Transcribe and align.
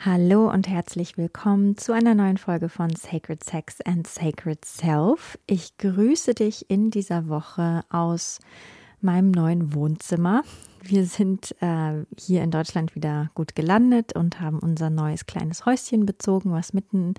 Hallo 0.00 0.48
und 0.48 0.68
herzlich 0.68 1.18
willkommen 1.18 1.76
zu 1.76 1.92
einer 1.92 2.14
neuen 2.14 2.36
Folge 2.36 2.68
von 2.68 2.94
Sacred 2.94 3.42
Sex 3.42 3.80
and 3.80 4.06
Sacred 4.06 4.64
Self. 4.64 5.36
Ich 5.48 5.76
grüße 5.76 6.34
dich 6.34 6.70
in 6.70 6.92
dieser 6.92 7.28
Woche 7.28 7.82
aus 7.90 8.38
meinem 9.00 9.32
neuen 9.32 9.74
Wohnzimmer. 9.74 10.44
Wir 10.84 11.04
sind 11.04 11.52
äh, 11.60 12.04
hier 12.16 12.44
in 12.44 12.52
Deutschland 12.52 12.94
wieder 12.94 13.32
gut 13.34 13.56
gelandet 13.56 14.14
und 14.14 14.40
haben 14.40 14.60
unser 14.60 14.88
neues 14.88 15.26
kleines 15.26 15.66
Häuschen 15.66 16.06
bezogen, 16.06 16.52
was 16.52 16.72
mitten 16.72 17.14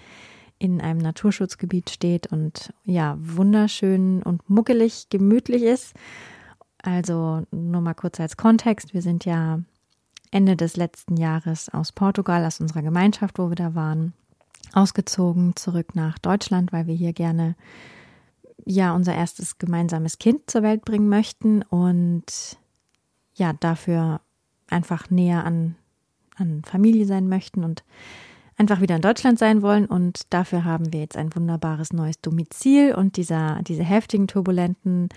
in 0.58 0.80
einem 0.80 1.00
Naturschutzgebiet 1.00 1.90
steht 1.90 2.28
und 2.28 2.74
ja, 2.86 3.18
wunderschön 3.20 4.24
und 4.24 4.50
muckelig, 4.50 5.10
gemütlich 5.10 5.64
ist. 5.64 5.96
Also 6.82 7.44
nur 7.52 7.82
mal 7.82 7.94
kurz 7.94 8.22
als 8.22 8.38
Kontext. 8.38 8.94
Wir 8.94 9.02
sind 9.02 9.26
ja 9.26 9.60
Ende 10.32 10.56
des 10.56 10.78
letzten 10.78 11.18
Jahres 11.18 11.70
aus 11.70 11.92
Portugal, 11.92 12.46
aus 12.46 12.60
unserer 12.60 12.82
Gemeinschaft, 12.82 13.40
wo 13.40 13.50
wir 13.50 13.56
da 13.56 13.76
waren, 13.76 14.14
ausgezogen 14.74 15.56
zurück 15.56 15.96
nach 15.96 16.20
Deutschland, 16.20 16.72
weil 16.72 16.88
wir 16.88 16.96
hier 16.96 17.14
gerne 17.14 17.56
ja 18.66 18.94
unser 18.94 19.16
erstes 19.16 19.58
gemeinsames 19.58 20.20
Kind 20.20 20.50
zur 20.50 20.62
Welt 20.62 20.86
bringen 20.86 21.10
möchten 21.10 21.64
und 21.64 22.26
ja 23.34 23.54
dafür 23.54 24.22
einfach 24.68 25.10
näher 25.10 25.44
an, 25.46 25.76
an 26.36 26.62
Familie 26.64 27.06
sein 27.06 27.28
möchten 27.28 27.64
und 27.64 27.84
einfach 28.58 28.82
wieder 28.82 28.96
in 28.96 29.02
Deutschland 29.02 29.40
sein 29.40 29.62
wollen. 29.62 29.86
Und 29.86 30.22
dafür 30.32 30.66
haben 30.66 30.94
wir 30.94 31.00
jetzt 31.00 31.18
ein 31.18 31.34
wunderbares 31.34 31.94
neues 31.94 32.22
Domizil 32.22 32.94
und 32.94 33.18
dieser, 33.18 33.62
diese 33.64 33.84
heftigen, 33.84 34.28
turbulenten 34.28 35.10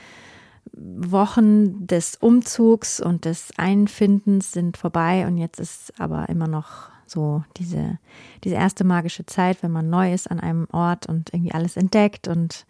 Wochen 0.73 1.87
des 1.87 2.17
Umzugs 2.17 3.01
und 3.01 3.25
des 3.25 3.53
Einfindens 3.57 4.53
sind 4.53 4.77
vorbei 4.77 5.27
und 5.27 5.37
jetzt 5.37 5.61
ist 5.61 5.93
aber 6.01 6.29
immer 6.29 6.49
noch 6.49 6.91
so 7.07 7.45
diese, 7.57 7.99
diese 8.45 8.55
erste 8.55 8.85
magische 8.85 9.27
Zeit, 9.27 9.63
wenn 9.63 9.71
man 9.71 9.91
neu 9.91 10.13
ist 10.13 10.31
an 10.31 10.41
einem 10.41 10.67
Ort 10.73 11.07
und 11.07 11.33
irgendwie 11.33 11.53
alles 11.53 11.77
entdeckt 11.77 12.27
und 12.27 12.67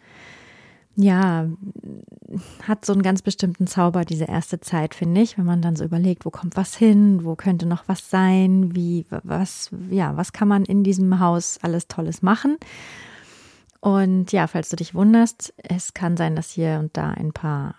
ja, 0.95 1.47
hat 2.67 2.85
so 2.85 2.93
einen 2.93 3.01
ganz 3.01 3.23
bestimmten 3.23 3.65
Zauber, 3.65 4.05
diese 4.05 4.25
erste 4.25 4.59
Zeit, 4.59 4.93
finde 4.93 5.21
ich, 5.21 5.37
wenn 5.37 5.45
man 5.45 5.61
dann 5.61 5.75
so 5.75 5.83
überlegt, 5.83 6.23
wo 6.25 6.29
kommt 6.29 6.55
was 6.55 6.75
hin, 6.75 7.23
wo 7.23 7.35
könnte 7.35 7.65
noch 7.65 7.83
was 7.87 8.11
sein, 8.11 8.75
wie, 8.75 9.05
was, 9.23 9.71
ja, 9.89 10.15
was 10.17 10.33
kann 10.33 10.47
man 10.47 10.65
in 10.65 10.83
diesem 10.83 11.19
Haus 11.19 11.57
alles 11.63 11.87
Tolles 11.87 12.21
machen. 12.21 12.57
Und 13.79 14.31
ja, 14.31 14.45
falls 14.45 14.69
du 14.69 14.75
dich 14.75 14.93
wunderst, 14.93 15.53
es 15.57 15.93
kann 15.95 16.15
sein, 16.15 16.35
dass 16.35 16.51
hier 16.51 16.77
und 16.79 16.95
da 16.95 17.09
ein 17.09 17.33
paar 17.33 17.75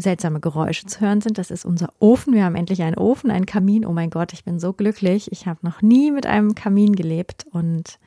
seltsame 0.00 0.40
Geräusche 0.40 0.86
zu 0.86 1.00
hören 1.00 1.20
sind. 1.20 1.38
Das 1.38 1.50
ist 1.50 1.64
unser 1.64 1.92
Ofen. 1.98 2.34
Wir 2.34 2.44
haben 2.44 2.56
endlich 2.56 2.82
einen 2.82 2.96
Ofen, 2.96 3.30
einen 3.30 3.46
Kamin. 3.46 3.84
Oh 3.84 3.92
mein 3.92 4.10
Gott, 4.10 4.32
ich 4.32 4.44
bin 4.44 4.58
so 4.58 4.72
glücklich. 4.72 5.30
Ich 5.32 5.46
habe 5.46 5.60
noch 5.62 5.82
nie 5.82 6.10
mit 6.10 6.26
einem 6.26 6.54
Kamin 6.54 6.94
gelebt 6.94 7.46
und 7.52 7.98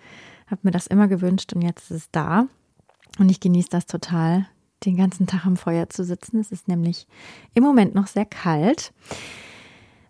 habe 0.47 0.61
mir 0.63 0.71
das 0.71 0.87
immer 0.87 1.07
gewünscht 1.07 1.53
und 1.53 1.61
jetzt 1.61 1.91
ist 1.91 1.97
es 1.97 2.11
da. 2.11 2.47
Und 3.19 3.29
ich 3.29 3.39
genieße 3.39 3.69
das 3.69 3.85
total, 3.85 4.47
den 4.85 4.95
ganzen 4.95 5.27
Tag 5.27 5.45
am 5.45 5.57
Feuer 5.57 5.89
zu 5.89 6.03
sitzen. 6.03 6.39
Es 6.39 6.51
ist 6.51 6.67
nämlich 6.67 7.07
im 7.53 7.63
Moment 7.63 7.95
noch 7.95 8.07
sehr 8.07 8.25
kalt. 8.25 8.93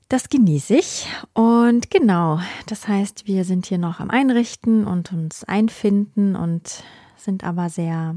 Das 0.10 0.30
genieße 0.30 0.76
ich. 0.76 1.08
Und 1.34 1.92
genau, 1.92 2.40
das 2.68 2.88
heißt, 2.88 3.28
wir 3.28 3.44
sind 3.44 3.66
hier 3.66 3.78
noch 3.78 4.00
am 4.00 4.10
Einrichten 4.10 4.86
und 4.86 5.12
uns 5.12 5.44
einfinden 5.44 6.36
und 6.36 6.84
sind 7.18 7.44
aber 7.44 7.70
sehr 7.70 8.16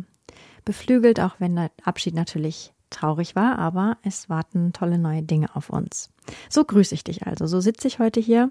beflügelt, 0.65 1.19
auch 1.20 1.37
wenn 1.38 1.56
der 1.56 1.70
Abschied 1.82 2.15
natürlich 2.15 2.72
traurig 2.90 3.36
war, 3.36 3.58
aber 3.58 3.96
es 4.02 4.28
warten 4.28 4.72
tolle 4.72 4.98
neue 4.98 5.22
Dinge 5.22 5.54
auf 5.54 5.70
uns. 5.70 6.10
So 6.48 6.64
grüße 6.64 6.94
ich 6.94 7.04
dich 7.04 7.26
also. 7.26 7.46
So 7.46 7.60
sitze 7.60 7.88
ich 7.88 7.98
heute 7.98 8.20
hier. 8.20 8.50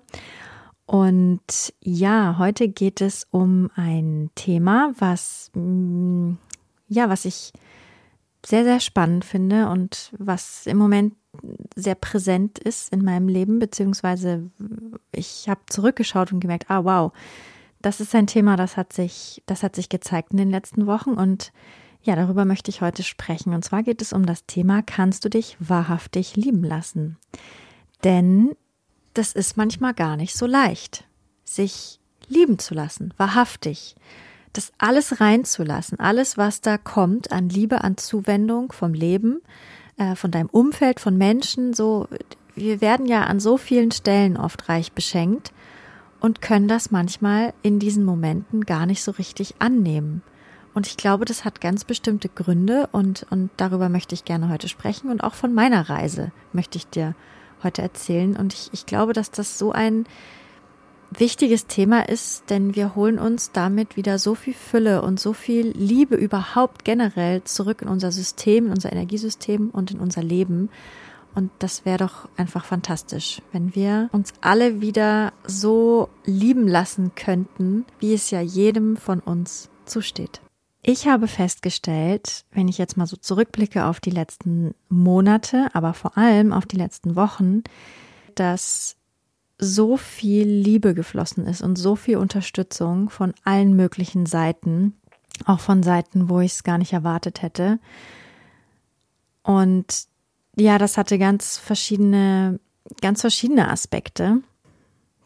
Und 0.85 1.73
ja, 1.81 2.37
heute 2.39 2.67
geht 2.67 2.99
es 2.99 3.27
um 3.29 3.69
ein 3.75 4.31
Thema, 4.33 4.91
was, 4.97 5.51
mm, 5.53 6.33
ja, 6.87 7.09
was 7.09 7.25
ich 7.25 7.53
sehr, 8.43 8.63
sehr 8.63 8.79
spannend 8.79 9.23
finde 9.23 9.69
und 9.69 10.11
was 10.17 10.65
im 10.65 10.77
Moment 10.77 11.13
sehr 11.75 11.95
präsent 11.95 12.57
ist 12.57 12.91
in 12.91 13.03
meinem 13.03 13.27
Leben, 13.27 13.59
beziehungsweise 13.59 14.49
ich 15.11 15.47
habe 15.47 15.61
zurückgeschaut 15.69 16.31
und 16.31 16.39
gemerkt, 16.39 16.69
ah, 16.69 16.83
wow, 16.83 17.11
das 17.81 18.01
ist 18.01 18.15
ein 18.15 18.27
Thema, 18.27 18.55
das 18.55 18.77
hat 18.77 18.93
sich, 18.93 19.43
das 19.45 19.63
hat 19.63 19.75
sich 19.75 19.89
gezeigt 19.89 20.31
in 20.31 20.37
den 20.37 20.49
letzten 20.49 20.87
Wochen 20.87 21.11
und 21.11 21.51
ja, 22.01 22.15
darüber 22.15 22.45
möchte 22.45 22.71
ich 22.71 22.81
heute 22.81 23.03
sprechen. 23.03 23.53
Und 23.53 23.63
zwar 23.63 23.83
geht 23.83 24.01
es 24.01 24.13
um 24.13 24.25
das 24.25 24.45
Thema, 24.45 24.81
kannst 24.81 25.25
du 25.25 25.29
dich 25.29 25.57
wahrhaftig 25.59 26.35
lieben 26.35 26.63
lassen? 26.63 27.17
Denn 28.03 28.55
das 29.13 29.33
ist 29.33 29.57
manchmal 29.57 29.93
gar 29.93 30.15
nicht 30.15 30.35
so 30.35 30.45
leicht, 30.45 31.05
sich 31.43 31.99
lieben 32.27 32.59
zu 32.59 32.73
lassen, 32.73 33.13
wahrhaftig. 33.17 33.95
Das 34.53 34.71
alles 34.77 35.19
reinzulassen, 35.19 35.99
alles, 35.99 36.37
was 36.37 36.61
da 36.61 36.77
kommt 36.77 37.31
an 37.31 37.49
Liebe, 37.49 37.83
an 37.83 37.97
Zuwendung 37.97 38.71
vom 38.71 38.93
Leben, 38.93 39.41
äh, 39.97 40.15
von 40.15 40.31
deinem 40.31 40.49
Umfeld, 40.49 40.99
von 40.99 41.17
Menschen, 41.17 41.73
so, 41.73 42.07
wir 42.55 42.81
werden 42.81 43.05
ja 43.05 43.25
an 43.25 43.39
so 43.39 43.57
vielen 43.57 43.91
Stellen 43.91 44.37
oft 44.37 44.69
reich 44.69 44.93
beschenkt 44.93 45.51
und 46.19 46.41
können 46.41 46.67
das 46.67 46.91
manchmal 46.91 47.53
in 47.61 47.79
diesen 47.79 48.03
Momenten 48.03 48.65
gar 48.65 48.85
nicht 48.85 49.03
so 49.03 49.11
richtig 49.11 49.55
annehmen. 49.59 50.23
Und 50.79 50.87
ich 50.87 50.95
glaube, 50.95 51.25
das 51.25 51.43
hat 51.43 51.59
ganz 51.59 51.83
bestimmte 51.83 52.29
Gründe 52.29 52.87
und, 52.93 53.27
und 53.31 53.49
darüber 53.57 53.89
möchte 53.89 54.15
ich 54.15 54.23
gerne 54.23 54.47
heute 54.47 54.69
sprechen 54.69 55.11
und 55.11 55.25
auch 55.25 55.33
von 55.33 55.53
meiner 55.53 55.89
Reise 55.89 56.31
möchte 56.53 56.77
ich 56.77 56.87
dir 56.87 57.15
heute 57.63 57.81
erzählen. 57.81 58.37
Und 58.37 58.53
ich, 58.53 58.69
ich 58.71 58.85
glaube, 58.85 59.11
dass 59.11 59.29
das 59.29 59.59
so 59.59 59.73
ein 59.73 60.05
wichtiges 61.11 61.67
Thema 61.67 62.07
ist, 62.07 62.49
denn 62.49 62.77
wir 62.77 62.95
holen 62.95 63.19
uns 63.19 63.51
damit 63.51 63.97
wieder 63.97 64.17
so 64.19 64.35
viel 64.35 64.53
Fülle 64.53 65.01
und 65.01 65.19
so 65.19 65.33
viel 65.33 65.71
Liebe 65.71 66.15
überhaupt 66.15 66.85
generell 66.85 67.43
zurück 67.43 67.81
in 67.81 67.89
unser 67.89 68.13
System, 68.13 68.67
in 68.67 68.71
unser 68.71 68.93
Energiesystem 68.93 69.71
und 69.71 69.91
in 69.91 69.99
unser 69.99 70.23
Leben. 70.23 70.69
Und 71.35 71.51
das 71.59 71.83
wäre 71.83 71.97
doch 71.97 72.29
einfach 72.37 72.63
fantastisch, 72.63 73.41
wenn 73.51 73.75
wir 73.75 74.07
uns 74.13 74.31
alle 74.39 74.79
wieder 74.79 75.33
so 75.45 76.07
lieben 76.23 76.69
lassen 76.69 77.15
könnten, 77.15 77.83
wie 77.99 78.13
es 78.13 78.31
ja 78.31 78.39
jedem 78.39 78.95
von 78.95 79.19
uns 79.19 79.67
zusteht. 79.83 80.39
Ich 80.81 81.07
habe 81.07 81.27
festgestellt, 81.27 82.45
wenn 82.51 82.67
ich 82.67 82.77
jetzt 82.77 82.95
mal 82.95 83.05
so 83.05 83.17
zurückblicke 83.17 83.85
auf 83.85 83.99
die 83.99 84.11
letzten 84.11 84.73
Monate, 84.87 85.69
aber 85.73 85.93
vor 85.93 86.17
allem 86.17 86.53
auf 86.53 86.65
die 86.65 86.77
letzten 86.77 87.15
Wochen, 87.15 87.63
dass 88.35 88.95
so 89.57 89.97
viel 89.97 90.47
Liebe 90.47 90.93
geflossen 90.93 91.45
ist 91.45 91.61
und 91.61 91.75
so 91.75 91.97
viel 91.97 92.17
Unterstützung 92.17 93.09
von 93.09 93.33
allen 93.43 93.75
möglichen 93.75 94.25
Seiten, 94.25 94.93
auch 95.45 95.59
von 95.59 95.83
Seiten, 95.83 96.29
wo 96.29 96.39
ich 96.39 96.53
es 96.53 96.63
gar 96.63 96.77
nicht 96.77 96.93
erwartet 96.93 97.41
hätte. 97.41 97.79
Und 99.43 100.05
ja, 100.55 100.77
das 100.77 100.97
hatte 100.97 101.17
ganz 101.17 101.57
verschiedene, 101.57 102.59
ganz 103.01 103.21
verschiedene 103.21 103.69
Aspekte. 103.69 104.41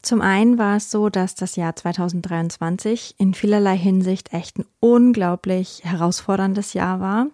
Zum 0.03 0.19
einen 0.19 0.57
war 0.57 0.75
es 0.75 0.91
so, 0.91 1.07
dass 1.09 1.33
das 1.33 1.55
Jahr 1.55 1.77
2023 1.77 3.15
in 3.17 3.33
vielerlei 3.33 3.77
Hinsicht 3.77 4.33
echt 4.33 4.59
ein 4.59 4.65
unglaublich 4.81 5.81
herausforderndes 5.85 6.73
Jahr 6.73 6.99
war. 6.99 7.27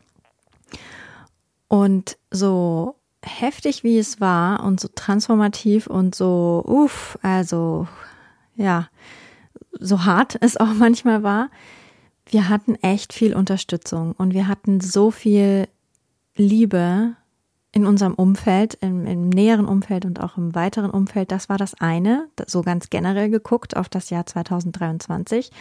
Und 1.68 2.18
so 2.30 2.95
heftig 3.24 3.83
wie 3.83 3.98
es 3.98 4.21
war 4.21 4.63
und 4.63 4.80
so 4.80 4.88
transformativ 4.94 5.88
und 5.88 6.13
so, 6.13 6.63
uff, 6.66 7.18
also 7.24 7.88
ja, 8.56 8.88
so 9.80 10.06
hart 10.06 10.38
es 10.39 10.56
auch 10.56 10.74
manchmal 10.74 11.24
war, 11.24 11.50
wir 12.27 12.50
hatten 12.50 12.75
echt 12.75 13.13
viel 13.13 13.36
Unterstützung 13.36 14.12
und 14.12 14.36
wir 14.36 14.48
hatten 14.48 14.80
so 14.80 15.10
viel 15.10 15.68
Liebe 16.36 17.16
in 17.71 17.86
unserem 17.86 18.16
Umfeld, 18.16 18.75
im, 18.81 19.06
im, 19.06 19.30
näheren 19.30 19.68
Umfeld 19.68 20.06
und 20.06 20.19
auch 20.19 20.38
im 20.38 20.56
weiteren 20.56 20.89
Umfeld, 20.89 21.31
das 21.31 21.50
war 21.50 21.57
das 21.57 21.75
eine, 21.75 22.27
so 22.48 22.62
ganz 22.62 22.89
generell 22.89 23.30
geguckt 23.30 23.77
auf 23.77 23.89
das 23.89 24.10
Jahr 24.10 24.25
2023, 24.25 25.51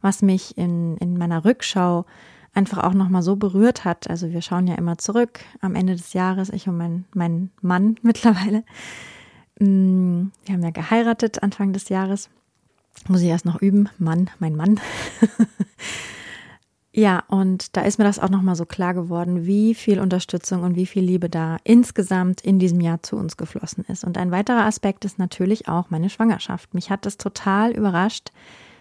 was 0.00 0.22
mich 0.22 0.56
in, 0.56 0.96
in 0.96 1.18
meiner 1.18 1.44
Rückschau 1.44 2.06
einfach 2.54 2.78
auch 2.78 2.94
nochmal 2.94 3.22
so 3.22 3.36
berührt 3.36 3.84
hat. 3.84 4.08
Also 4.08 4.30
wir 4.30 4.42
schauen 4.42 4.66
ja 4.66 4.74
immer 4.74 4.98
zurück 4.98 5.40
am 5.60 5.74
Ende 5.74 5.96
des 5.96 6.14
Jahres, 6.14 6.48
ich 6.50 6.66
und 6.66 6.78
mein, 6.78 7.04
mein 7.14 7.50
Mann 7.60 7.96
mittlerweile. 8.02 8.64
mm, 9.58 10.30
wir 10.44 10.54
haben 10.54 10.62
ja 10.62 10.70
geheiratet 10.70 11.42
Anfang 11.42 11.72
des 11.72 11.90
Jahres. 11.90 12.30
Muss 13.06 13.20
ich 13.20 13.28
erst 13.28 13.44
noch 13.44 13.60
üben. 13.60 13.88
Mann, 13.98 14.30
mein 14.38 14.56
Mann. 14.56 14.80
Ja, 17.00 17.24
und 17.28 17.78
da 17.78 17.80
ist 17.80 17.98
mir 17.98 18.04
das 18.04 18.18
auch 18.18 18.28
nochmal 18.28 18.56
so 18.56 18.66
klar 18.66 18.92
geworden, 18.92 19.46
wie 19.46 19.74
viel 19.74 20.00
Unterstützung 20.00 20.64
und 20.64 20.76
wie 20.76 20.84
viel 20.84 21.02
Liebe 21.02 21.30
da 21.30 21.56
insgesamt 21.64 22.42
in 22.42 22.58
diesem 22.58 22.82
Jahr 22.82 23.02
zu 23.02 23.16
uns 23.16 23.38
geflossen 23.38 23.86
ist. 23.88 24.04
Und 24.04 24.18
ein 24.18 24.30
weiterer 24.30 24.66
Aspekt 24.66 25.06
ist 25.06 25.18
natürlich 25.18 25.66
auch 25.66 25.88
meine 25.88 26.10
Schwangerschaft. 26.10 26.74
Mich 26.74 26.90
hat 26.90 27.06
das 27.06 27.16
total 27.16 27.70
überrascht. 27.70 28.32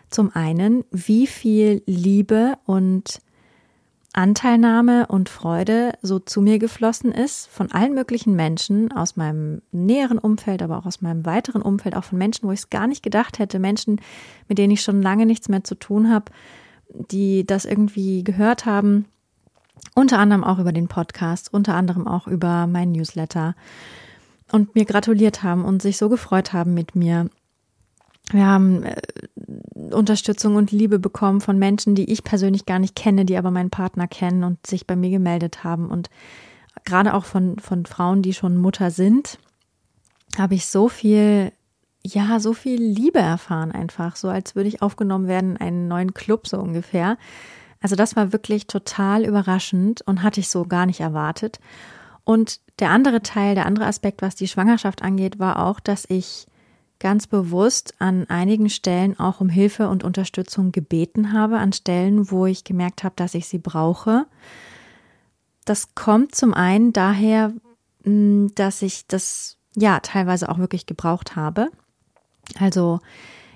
Zum 0.09 0.35
einen, 0.35 0.83
wie 0.91 1.27
viel 1.27 1.81
Liebe 1.85 2.57
und 2.65 3.21
Anteilnahme 4.11 5.07
und 5.07 5.29
Freude 5.29 5.93
so 6.01 6.19
zu 6.19 6.41
mir 6.41 6.59
geflossen 6.59 7.13
ist 7.13 7.47
von 7.47 7.71
allen 7.71 7.93
möglichen 7.93 8.35
Menschen 8.35 8.91
aus 8.91 9.15
meinem 9.15 9.61
näheren 9.71 10.19
Umfeld, 10.19 10.61
aber 10.61 10.77
auch 10.77 10.85
aus 10.85 10.99
meinem 10.99 11.25
weiteren 11.25 11.61
Umfeld, 11.61 11.95
auch 11.95 12.03
von 12.03 12.17
Menschen, 12.17 12.49
wo 12.49 12.51
ich 12.51 12.59
es 12.59 12.69
gar 12.69 12.87
nicht 12.87 13.01
gedacht 13.01 13.39
hätte, 13.39 13.59
Menschen, 13.59 14.01
mit 14.49 14.57
denen 14.57 14.73
ich 14.73 14.81
schon 14.81 15.01
lange 15.01 15.25
nichts 15.25 15.47
mehr 15.47 15.63
zu 15.63 15.75
tun 15.75 16.11
habe 16.11 16.33
die 16.89 17.45
das 17.45 17.65
irgendwie 17.65 18.23
gehört 18.23 18.65
haben, 18.65 19.05
unter 19.95 20.19
anderem 20.19 20.43
auch 20.43 20.59
über 20.59 20.71
den 20.71 20.87
Podcast, 20.87 21.53
unter 21.53 21.75
anderem 21.75 22.07
auch 22.07 22.27
über 22.27 22.67
mein 22.67 22.91
Newsletter 22.91 23.55
und 24.51 24.75
mir 24.75 24.85
gratuliert 24.85 25.43
haben 25.43 25.65
und 25.65 25.81
sich 25.81 25.97
so 25.97 26.09
gefreut 26.09 26.53
haben 26.53 26.73
mit 26.73 26.95
mir. 26.95 27.29
Wir 28.31 28.45
haben 28.45 28.83
äh, 28.83 29.01
Unterstützung 29.91 30.55
und 30.55 30.71
Liebe 30.71 30.99
bekommen 30.99 31.41
von 31.41 31.57
Menschen, 31.57 31.95
die 31.95 32.11
ich 32.11 32.23
persönlich 32.23 32.65
gar 32.65 32.79
nicht 32.79 32.95
kenne, 32.95 33.25
die 33.25 33.37
aber 33.37 33.51
meinen 33.51 33.69
Partner 33.69 34.07
kennen 34.07 34.43
und 34.43 34.65
sich 34.65 34.85
bei 34.85 34.95
mir 34.95 35.09
gemeldet 35.09 35.63
haben. 35.63 35.89
Und 35.89 36.09
gerade 36.85 37.13
auch 37.13 37.25
von, 37.25 37.57
von 37.59 37.85
Frauen, 37.85 38.21
die 38.21 38.33
schon 38.33 38.57
Mutter 38.57 38.91
sind, 38.91 39.39
habe 40.37 40.55
ich 40.55 40.67
so 40.67 40.89
viel 40.89 41.51
ja, 42.05 42.39
so 42.39 42.53
viel 42.53 42.81
Liebe 42.81 43.19
erfahren 43.19 43.71
einfach, 43.71 44.15
so 44.15 44.29
als 44.29 44.55
würde 44.55 44.69
ich 44.69 44.81
aufgenommen 44.81 45.27
werden 45.27 45.51
in 45.51 45.61
einen 45.61 45.87
neuen 45.87 46.13
Club 46.13 46.47
so 46.47 46.57
ungefähr. 46.57 47.17
Also 47.81 47.95
das 47.95 48.15
war 48.15 48.31
wirklich 48.31 48.67
total 48.67 49.25
überraschend 49.25 50.01
und 50.01 50.23
hatte 50.23 50.39
ich 50.39 50.49
so 50.49 50.65
gar 50.65 50.85
nicht 50.85 50.99
erwartet. 50.99 51.59
Und 52.23 52.59
der 52.79 52.91
andere 52.91 53.21
Teil, 53.21 53.55
der 53.55 53.65
andere 53.65 53.85
Aspekt, 53.85 54.21
was 54.21 54.35
die 54.35 54.47
Schwangerschaft 54.47 55.01
angeht, 55.01 55.39
war 55.39 55.65
auch, 55.65 55.79
dass 55.79 56.05
ich 56.09 56.47
ganz 56.99 57.27
bewusst 57.27 57.93
an 57.99 58.29
einigen 58.29 58.69
Stellen 58.69 59.17
auch 59.19 59.39
um 59.39 59.49
Hilfe 59.49 59.87
und 59.89 60.03
Unterstützung 60.03 60.71
gebeten 60.71 61.33
habe, 61.33 61.57
an 61.57 61.71
Stellen, 61.73 62.29
wo 62.29 62.45
ich 62.45 62.65
gemerkt 62.65 63.03
habe, 63.03 63.15
dass 63.15 63.33
ich 63.33 63.47
sie 63.47 63.57
brauche. 63.57 64.25
Das 65.65 65.95
kommt 65.95 66.35
zum 66.35 66.53
einen 66.53 66.91
daher, 66.93 67.53
dass 68.03 68.81
ich 68.81 69.07
das 69.07 69.57
ja 69.75 69.99
teilweise 70.01 70.49
auch 70.49 70.57
wirklich 70.57 70.85
gebraucht 70.85 71.35
habe. 71.35 71.69
Also 72.59 72.99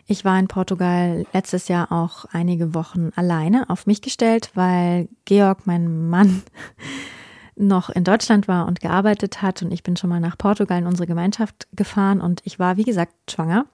ich 0.05 0.25
war 0.25 0.37
in 0.37 0.47
Portugal 0.47 1.25
letztes 1.33 1.69
Jahr 1.69 1.91
auch 1.91 2.25
einige 2.31 2.73
Wochen 2.73 3.11
alleine 3.15 3.69
auf 3.69 3.87
mich 3.87 4.01
gestellt, 4.01 4.51
weil 4.53 5.07
Georg, 5.25 5.65
mein 5.65 6.09
Mann, 6.09 6.43
noch 7.55 7.89
in 7.89 8.03
Deutschland 8.03 8.47
war 8.47 8.67
und 8.67 8.81
gearbeitet 8.81 9.41
hat 9.41 9.61
und 9.61 9.71
ich 9.71 9.83
bin 9.83 9.95
schon 9.95 10.09
mal 10.09 10.19
nach 10.19 10.37
Portugal 10.37 10.79
in 10.79 10.87
unsere 10.87 11.07
Gemeinschaft 11.07 11.67
gefahren 11.73 12.19
und 12.19 12.41
ich 12.45 12.59
war, 12.59 12.77
wie 12.77 12.83
gesagt, 12.83 13.13
schwanger 13.29 13.65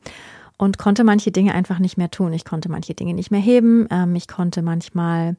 und 0.57 0.77
konnte 0.77 1.05
manche 1.05 1.31
Dinge 1.31 1.53
einfach 1.55 1.79
nicht 1.79 1.97
mehr 1.97 2.11
tun. 2.11 2.33
Ich 2.33 2.43
konnte 2.43 2.69
manche 2.69 2.93
Dinge 2.93 3.13
nicht 3.13 3.31
mehr 3.31 3.39
heben. 3.39 3.87
Ähm, 3.89 4.15
ich 4.15 4.27
konnte 4.27 4.61
manchmal, 4.61 5.37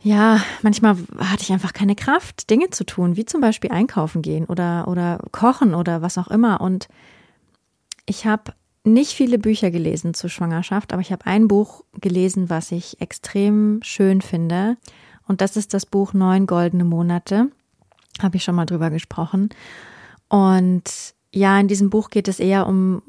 ja, 0.00 0.40
manchmal 0.62 0.96
hatte 1.18 1.42
ich 1.42 1.52
einfach 1.52 1.74
keine 1.74 1.94
Kraft, 1.94 2.48
Dinge 2.48 2.70
zu 2.70 2.84
tun, 2.84 3.16
wie 3.16 3.26
zum 3.26 3.42
Beispiel 3.42 3.70
einkaufen 3.70 4.22
gehen 4.22 4.46
oder, 4.46 4.88
oder 4.88 5.20
kochen 5.32 5.74
oder 5.74 6.00
was 6.00 6.16
auch 6.16 6.28
immer. 6.28 6.62
Und 6.62 6.88
ich 8.06 8.26
habe 8.26 8.52
nicht 8.84 9.12
viele 9.12 9.38
Bücher 9.38 9.70
gelesen 9.70 10.12
zur 10.14 10.28
Schwangerschaft, 10.28 10.92
aber 10.92 11.00
ich 11.00 11.10
habe 11.10 11.26
ein 11.26 11.48
Buch 11.48 11.84
gelesen, 12.00 12.50
was 12.50 12.70
ich 12.70 13.00
extrem 13.00 13.80
schön 13.82 14.20
finde. 14.20 14.76
Und 15.26 15.40
das 15.40 15.56
ist 15.56 15.72
das 15.72 15.86
Buch 15.86 16.12
Neun 16.12 16.46
goldene 16.46 16.84
Monate. 16.84 17.50
Habe 18.22 18.36
ich 18.36 18.44
schon 18.44 18.54
mal 18.54 18.66
drüber 18.66 18.90
gesprochen. 18.90 19.48
Und 20.28 21.14
ja, 21.32 21.58
in 21.58 21.66
diesem 21.66 21.88
Buch 21.88 22.10
geht 22.10 22.28
es 22.28 22.38
eher 22.38 22.66
um, 22.66 23.02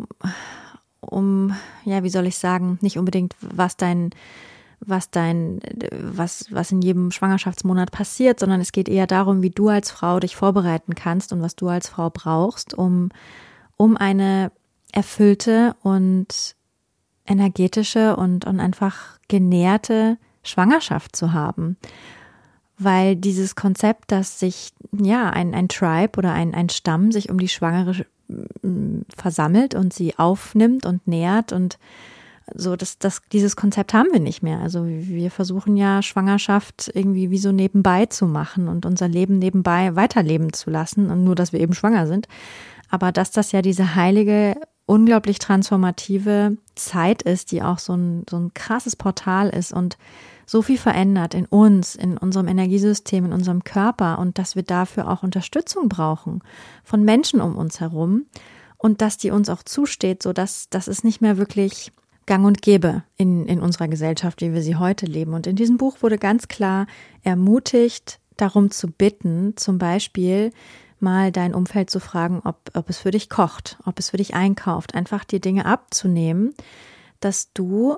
um, 1.01 1.53
ja, 1.83 2.03
wie 2.03 2.09
soll 2.09 2.25
ich 2.25 2.37
sagen, 2.37 2.79
nicht 2.81 2.97
unbedingt, 2.97 3.35
was 3.41 3.75
dein, 3.75 4.11
was 4.79 5.11
dein, 5.11 5.59
was, 5.91 6.45
was 6.51 6.71
in 6.71 6.81
jedem 6.81 7.11
Schwangerschaftsmonat 7.11 7.91
passiert, 7.91 8.39
sondern 8.39 8.61
es 8.61 8.71
geht 8.71 8.87
eher 8.87 9.07
darum, 9.07 9.41
wie 9.41 9.49
du 9.49 9.67
als 9.67 9.91
Frau 9.91 10.19
dich 10.21 10.37
vorbereiten 10.37 10.95
kannst 10.95 11.33
und 11.33 11.41
was 11.41 11.55
du 11.55 11.67
als 11.67 11.89
Frau 11.89 12.09
brauchst, 12.09 12.73
um, 12.73 13.09
um 13.77 13.97
eine 13.97 14.51
erfüllte 14.95 15.75
und 15.83 16.55
energetische 17.27 18.15
und, 18.15 18.45
und 18.45 18.59
einfach 18.59 19.19
genährte 19.27 20.17
Schwangerschaft 20.43 21.15
zu 21.15 21.33
haben. 21.33 21.77
Weil 22.77 23.15
dieses 23.15 23.55
Konzept, 23.55 24.11
dass 24.11 24.39
sich 24.39 24.71
ja 24.91 25.29
ein, 25.29 25.53
ein 25.53 25.69
Tribe 25.69 26.17
oder 26.17 26.33
ein, 26.33 26.53
ein 26.53 26.69
Stamm 26.69 27.11
sich 27.11 27.29
um 27.29 27.39
die 27.39 27.49
Schwangere 27.49 28.05
mm, 28.27 29.01
versammelt 29.15 29.75
und 29.75 29.93
sie 29.93 30.17
aufnimmt 30.17 30.85
und 30.85 31.07
nährt 31.07 31.51
und 31.51 31.77
so, 32.53 32.75
das, 32.75 32.99
das, 32.99 33.23
dieses 33.31 33.55
Konzept 33.55 33.93
haben 33.93 34.09
wir 34.11 34.19
nicht 34.19 34.43
mehr. 34.43 34.59
Also 34.59 34.85
wir 34.85 35.31
versuchen 35.31 35.77
ja 35.77 36.03
Schwangerschaft 36.03 36.91
irgendwie 36.93 37.31
wie 37.31 37.39
so 37.39 37.51
nebenbei 37.51 38.05
zu 38.05 38.27
machen 38.27 38.67
und 38.67 38.85
unser 38.85 39.07
Leben 39.07 39.39
nebenbei 39.39 39.95
weiterleben 39.95 40.53
zu 40.53 40.69
lassen 40.69 41.09
und 41.09 41.23
nur, 41.23 41.33
dass 41.33 41.53
wir 41.53 41.59
eben 41.59 41.73
schwanger 41.73 42.05
sind. 42.05 42.27
Aber 42.89 43.11
dass 43.11 43.31
das 43.31 43.51
ja 43.51 43.63
diese 43.63 43.95
heilige 43.95 44.57
unglaublich 44.85 45.39
transformative 45.39 46.57
Zeit 46.75 47.23
ist, 47.23 47.51
die 47.51 47.63
auch 47.63 47.79
so 47.79 47.93
ein, 47.93 48.23
so 48.29 48.37
ein 48.37 48.53
krasses 48.53 48.95
Portal 48.95 49.49
ist 49.49 49.73
und 49.73 49.97
so 50.45 50.61
viel 50.61 50.77
verändert 50.77 51.33
in 51.33 51.45
uns, 51.45 51.95
in 51.95 52.17
unserem 52.17 52.47
Energiesystem, 52.47 53.25
in 53.25 53.33
unserem 53.33 53.63
Körper 53.63 54.19
und 54.19 54.37
dass 54.37 54.55
wir 54.55 54.63
dafür 54.63 55.09
auch 55.09 55.23
Unterstützung 55.23 55.89
brauchen 55.89 56.41
von 56.83 57.03
Menschen 57.03 57.41
um 57.41 57.55
uns 57.55 57.79
herum 57.79 58.25
und 58.77 59.01
dass 59.01 59.17
die 59.17 59.31
uns 59.31 59.49
auch 59.49 59.63
zusteht, 59.63 60.21
so 60.21 60.33
dass 60.33 60.69
das 60.69 60.87
ist 60.87 61.03
nicht 61.03 61.21
mehr 61.21 61.37
wirklich 61.37 61.91
gang 62.27 62.45
und 62.45 62.61
gäbe 62.61 63.03
in, 63.17 63.47
in 63.47 63.59
unserer 63.59 63.87
Gesellschaft, 63.87 64.41
wie 64.41 64.53
wir 64.53 64.61
sie 64.61 64.75
heute 64.75 65.05
leben. 65.05 65.33
Und 65.33 65.47
in 65.47 65.55
diesem 65.55 65.77
Buch 65.77 65.97
wurde 66.01 66.17
ganz 66.17 66.47
klar 66.47 66.87
ermutigt, 67.23 68.19
darum 68.37 68.71
zu 68.71 68.87
bitten, 68.87 69.53
zum 69.55 69.77
Beispiel 69.77 70.51
mal 71.05 71.31
dein 71.31 71.53
Umfeld 71.53 71.89
zu 71.89 72.01
fragen, 72.01 72.41
ob, 72.43 72.71
ob 72.73 72.89
es 72.89 72.97
für 72.97 73.11
dich 73.11 73.29
kocht, 73.29 73.77
ob 73.85 73.99
es 73.99 74.09
für 74.09 74.17
dich 74.17 74.33
einkauft, 74.33 74.95
einfach 74.95 75.23
die 75.23 75.39
Dinge 75.39 75.65
abzunehmen, 75.65 76.53
dass 77.21 77.53
du 77.53 77.95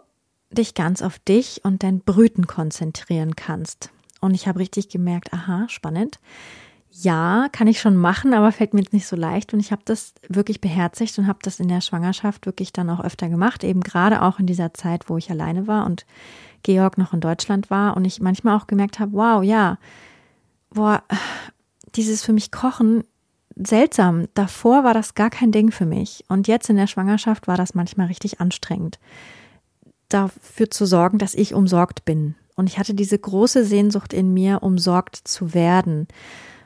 dich 0.51 0.75
ganz 0.75 1.01
auf 1.01 1.17
dich 1.19 1.61
und 1.63 1.83
dein 1.83 2.01
Brüten 2.01 2.45
konzentrieren 2.45 3.35
kannst. 3.35 3.89
Und 4.21 4.33
ich 4.33 4.47
habe 4.47 4.59
richtig 4.59 4.89
gemerkt, 4.89 5.33
aha, 5.33 5.67
spannend. 5.69 6.19
Ja, 6.91 7.47
kann 7.51 7.67
ich 7.67 7.79
schon 7.79 7.95
machen, 7.95 8.33
aber 8.33 8.51
fällt 8.51 8.73
mir 8.73 8.81
jetzt 8.81 8.93
nicht 8.93 9.07
so 9.07 9.15
leicht. 9.15 9.53
Und 9.53 9.59
ich 9.59 9.71
habe 9.71 9.83
das 9.85 10.13
wirklich 10.27 10.61
beherzigt 10.61 11.17
und 11.19 11.27
habe 11.27 11.39
das 11.43 11.59
in 11.59 11.67
der 11.67 11.81
Schwangerschaft 11.81 12.45
wirklich 12.45 12.73
dann 12.73 12.89
auch 12.89 13.03
öfter 13.03 13.29
gemacht, 13.29 13.63
eben 13.63 13.81
gerade 13.81 14.21
auch 14.21 14.39
in 14.39 14.47
dieser 14.47 14.73
Zeit, 14.73 15.09
wo 15.09 15.17
ich 15.17 15.29
alleine 15.29 15.67
war 15.67 15.85
und 15.85 16.05
Georg 16.63 16.97
noch 16.97 17.13
in 17.13 17.21
Deutschland 17.21 17.69
war 17.69 17.95
und 17.95 18.05
ich 18.05 18.19
manchmal 18.19 18.57
auch 18.57 18.67
gemerkt 18.67 18.99
habe, 18.99 19.13
wow, 19.13 19.43
ja, 19.43 19.77
boah, 20.71 21.03
dieses 21.97 22.23
für 22.23 22.33
mich 22.33 22.51
Kochen 22.51 23.03
seltsam. 23.55 24.27
Davor 24.33 24.83
war 24.83 24.93
das 24.93 25.15
gar 25.15 25.29
kein 25.29 25.51
Ding 25.51 25.71
für 25.71 25.85
mich. 25.85 26.23
Und 26.27 26.47
jetzt 26.47 26.69
in 26.69 26.75
der 26.77 26.87
Schwangerschaft 26.87 27.47
war 27.47 27.57
das 27.57 27.73
manchmal 27.73 28.07
richtig 28.07 28.39
anstrengend, 28.39 28.99
dafür 30.09 30.69
zu 30.69 30.85
sorgen, 30.85 31.17
dass 31.17 31.33
ich 31.33 31.53
umsorgt 31.53 32.05
bin. 32.05 32.35
Und 32.55 32.67
ich 32.67 32.79
hatte 32.79 32.93
diese 32.93 33.17
große 33.17 33.63
Sehnsucht 33.65 34.13
in 34.13 34.33
mir, 34.33 34.63
umsorgt 34.63 35.15
zu 35.15 35.53
werden 35.53 36.07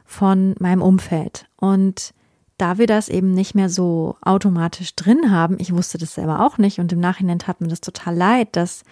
von 0.06 0.56
meinem 0.60 0.82
Umfeld. 0.82 1.48
Und 1.58 2.14
da 2.58 2.78
wir 2.78 2.88
das 2.88 3.10
eben 3.10 3.34
nicht 3.34 3.56
mehr 3.56 3.70
so 3.70 4.18
automatisch 4.22 4.96
drin 4.96 5.32
haben, 5.32 5.58
ich 5.60 5.74
wusste 5.74 5.98
das 5.98 6.14
selber 6.14 6.46
auch 6.46 6.58
nicht 6.58 6.80
und 6.80 6.94
im 6.94 7.00
Nachhinein 7.00 7.40
tat 7.40 7.60
mir 7.60 7.68
das 7.68 7.82
total 7.82 8.16
leid, 8.16 8.50
dass, 8.52 8.84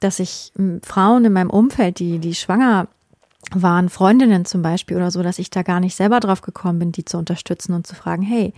dass 0.00 0.20
ich 0.20 0.52
Frauen 0.82 1.24
in 1.24 1.32
meinem 1.32 1.50
Umfeld, 1.50 1.98
die, 1.98 2.20
die 2.20 2.34
schwanger 2.34 2.88
waren 3.62 3.88
Freundinnen 3.88 4.44
zum 4.44 4.62
Beispiel 4.62 4.96
oder 4.96 5.10
so, 5.10 5.22
dass 5.22 5.38
ich 5.38 5.50
da 5.50 5.62
gar 5.62 5.80
nicht 5.80 5.94
selber 5.94 6.20
drauf 6.20 6.40
gekommen 6.40 6.78
bin, 6.78 6.92
die 6.92 7.04
zu 7.04 7.18
unterstützen 7.18 7.72
und 7.74 7.86
zu 7.86 7.94
fragen, 7.94 8.22
hey, 8.22 8.52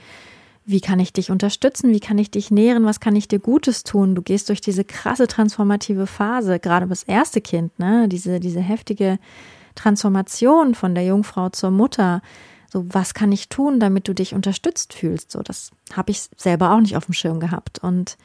wie 0.65 0.81
kann 0.81 0.99
ich 0.99 1.13
dich 1.13 1.31
unterstützen? 1.31 1.93
Wie 1.93 2.01
kann 2.01 2.19
ich 2.19 2.31
dich 2.31 2.51
nähren? 2.51 2.85
Was 2.85 2.99
kann 2.99 3.15
ich 3.15 3.29
dir 3.29 3.39
Gutes 3.39 3.85
tun? 3.85 4.17
Du 4.17 4.23
gehst 4.23 4.49
durch 4.49 4.61
diese 4.61 4.85
krasse 4.85 5.29
transformative 5.29 6.09
Phase, 6.09 6.59
gerade 6.59 6.89
das 6.89 7.05
erste 7.05 7.41
Kind, 7.41 7.79
ne? 7.79 8.09
Diese, 8.09 8.41
diese 8.41 8.61
heftige 8.61 9.21
Transformation 9.77 10.75
von 10.75 10.97
der 10.97 11.05
Jungfrau 11.05 11.51
zur 11.51 11.71
Mutter. 11.71 12.21
So, 12.73 12.85
was 12.93 13.15
kann 13.15 13.31
ich 13.31 13.49
tun, 13.49 13.79
damit 13.79 14.09
du 14.09 14.13
dich 14.13 14.35
unterstützt 14.35 14.93
fühlst? 14.93 15.31
So, 15.31 15.41
das 15.41 15.71
habe 15.93 16.11
ich 16.11 16.29
selber 16.37 16.73
auch 16.73 16.81
nicht 16.81 16.97
auf 16.97 17.05
dem 17.05 17.15
Schirm 17.15 17.39
gehabt. 17.39 17.79
Und 17.79 18.17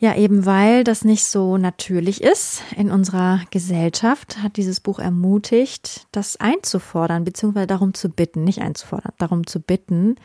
ja, 0.00 0.16
eben 0.16 0.46
weil 0.46 0.82
das 0.82 1.04
nicht 1.04 1.24
so 1.24 1.58
natürlich 1.58 2.22
ist 2.22 2.62
in 2.76 2.90
unserer 2.90 3.42
Gesellschaft, 3.50 4.42
hat 4.42 4.56
dieses 4.56 4.80
Buch 4.80 4.98
ermutigt, 4.98 6.06
das 6.10 6.36
einzufordern, 6.36 7.22
beziehungsweise 7.22 7.68
darum 7.68 7.94
zu 7.94 8.08
bitten, 8.08 8.42
nicht 8.42 8.60
einzufordern, 8.60 9.12
darum 9.18 9.46
zu 9.46 9.60
bitten, 9.60 10.16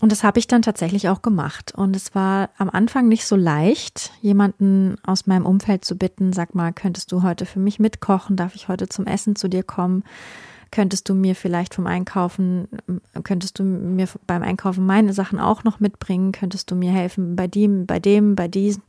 und 0.00 0.12
das 0.12 0.22
habe 0.22 0.38
ich 0.38 0.46
dann 0.46 0.60
tatsächlich 0.60 1.08
auch 1.08 1.22
gemacht. 1.22 1.72
Und 1.74 1.96
es 1.96 2.14
war 2.14 2.50
am 2.58 2.68
Anfang 2.68 3.08
nicht 3.08 3.26
so 3.26 3.34
leicht, 3.34 4.12
jemanden 4.20 4.96
aus 5.02 5.26
meinem 5.26 5.46
Umfeld 5.46 5.84
zu 5.84 5.96
bitten, 5.96 6.34
sag 6.34 6.54
mal, 6.54 6.72
könntest 6.72 7.12
du 7.12 7.22
heute 7.22 7.46
für 7.46 7.60
mich 7.60 7.78
mitkochen? 7.78 8.36
Darf 8.36 8.54
ich 8.54 8.68
heute 8.68 8.88
zum 8.88 9.06
Essen 9.06 9.36
zu 9.36 9.48
dir 9.48 9.62
kommen? 9.62 10.04
Könntest 10.70 11.08
du 11.08 11.14
mir 11.14 11.34
vielleicht 11.34 11.74
vom 11.74 11.86
Einkaufen, 11.86 12.68
könntest 13.22 13.58
du 13.58 13.62
mir 13.62 14.08
beim 14.26 14.42
Einkaufen 14.42 14.84
meine 14.84 15.12
Sachen 15.12 15.38
auch 15.38 15.64
noch 15.64 15.80
mitbringen? 15.80 16.32
Könntest 16.32 16.70
du 16.70 16.74
mir 16.74 16.90
helfen 16.90 17.36
bei 17.36 17.46
dem, 17.46 17.86
bei 17.86 17.98
dem, 17.98 18.34
bei 18.34 18.48
diesem? 18.48 18.82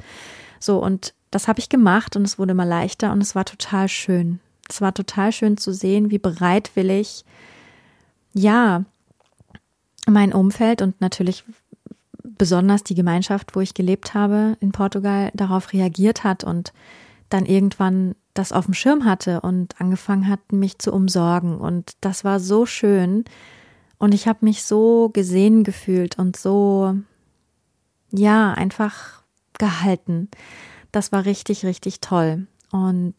So, 0.60 0.84
und 0.84 1.14
das 1.32 1.48
habe 1.48 1.60
ich 1.60 1.70
gemacht 1.70 2.16
und 2.16 2.24
es 2.24 2.40
wurde 2.40 2.52
immer 2.52 2.66
leichter 2.66 3.12
und 3.12 3.22
es 3.22 3.36
war 3.36 3.46
total 3.46 3.88
schön. 3.90 4.40
Es 4.70 4.82
war 4.82 4.94
total 4.94 5.32
schön 5.32 5.58
zu 5.58 5.72
sehen, 5.72 6.12
wie 6.12 6.20
bereitwillig, 6.20 7.24
ja, 8.34 8.84
mein 10.08 10.34
Umfeld 10.34 10.82
und 10.82 11.00
natürlich 11.02 11.44
besonders 12.24 12.84
die 12.84 12.96
Gemeinschaft, 12.96 13.56
wo 13.56 13.62
ich 13.62 13.74
gelebt 13.74 14.14
habe 14.14 14.58
in 14.60 14.72
Portugal, 14.72 15.32
darauf 15.34 15.74
reagiert 15.74 16.24
hat 16.24 16.44
und 16.44 16.74
dann 17.30 17.46
irgendwann 17.46 18.16
das 18.38 18.52
auf 18.52 18.66
dem 18.66 18.74
Schirm 18.74 19.06
hatte 19.06 19.42
und 19.42 19.80
angefangen 19.80 20.28
hat, 20.28 20.52
mich 20.52 20.80
zu 20.80 20.92
umsorgen. 20.92 21.58
Und 21.58 21.94
das 22.02 22.24
war 22.24 22.40
so 22.40 22.66
schön. 22.66 23.26
Und 23.98 24.14
ich 24.14 24.28
habe 24.28 24.40
mich 24.46 24.64
so 24.64 25.10
gesehen 25.10 25.64
gefühlt 25.64 26.20
und 26.20 26.38
so, 26.38 26.96
ja, 28.12 28.54
einfach 28.54 29.24
gehalten. 29.58 30.30
Das 30.92 31.12
war 31.12 31.26
richtig, 31.26 31.66
richtig 31.66 32.00
toll. 32.02 32.48
Und 32.72 33.16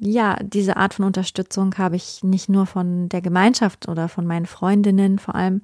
ja, 0.00 0.36
diese 0.42 0.76
Art 0.76 0.94
von 0.94 1.04
Unterstützung 1.04 1.76
habe 1.78 1.96
ich 1.96 2.24
nicht 2.24 2.48
nur 2.48 2.66
von 2.66 3.08
der 3.08 3.22
Gemeinschaft 3.22 3.88
oder 3.88 4.08
von 4.08 4.26
meinen 4.26 4.46
Freundinnen 4.46 5.18
vor 5.18 5.34
allem 5.34 5.62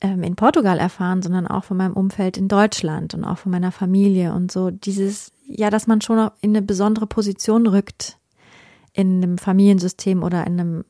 ähm, 0.00 0.22
in 0.22 0.36
Portugal 0.36 0.78
erfahren, 0.78 1.22
sondern 1.22 1.46
auch 1.46 1.64
von 1.64 1.76
meinem 1.76 1.94
Umfeld 1.94 2.36
in 2.36 2.48
Deutschland 2.48 3.14
und 3.14 3.24
auch 3.24 3.38
von 3.38 3.50
meiner 3.50 3.72
Familie 3.72 4.32
und 4.32 4.52
so 4.52 4.70
dieses, 4.70 5.32
ja, 5.56 5.70
dass 5.70 5.86
man 5.86 6.00
schon 6.00 6.30
in 6.40 6.50
eine 6.50 6.62
besondere 6.62 7.06
Position 7.06 7.66
rückt 7.66 8.18
in 8.92 9.22
einem 9.22 9.38
Familiensystem 9.38 10.22
oder 10.22 10.46
in 10.46 10.60
einem 10.60 10.84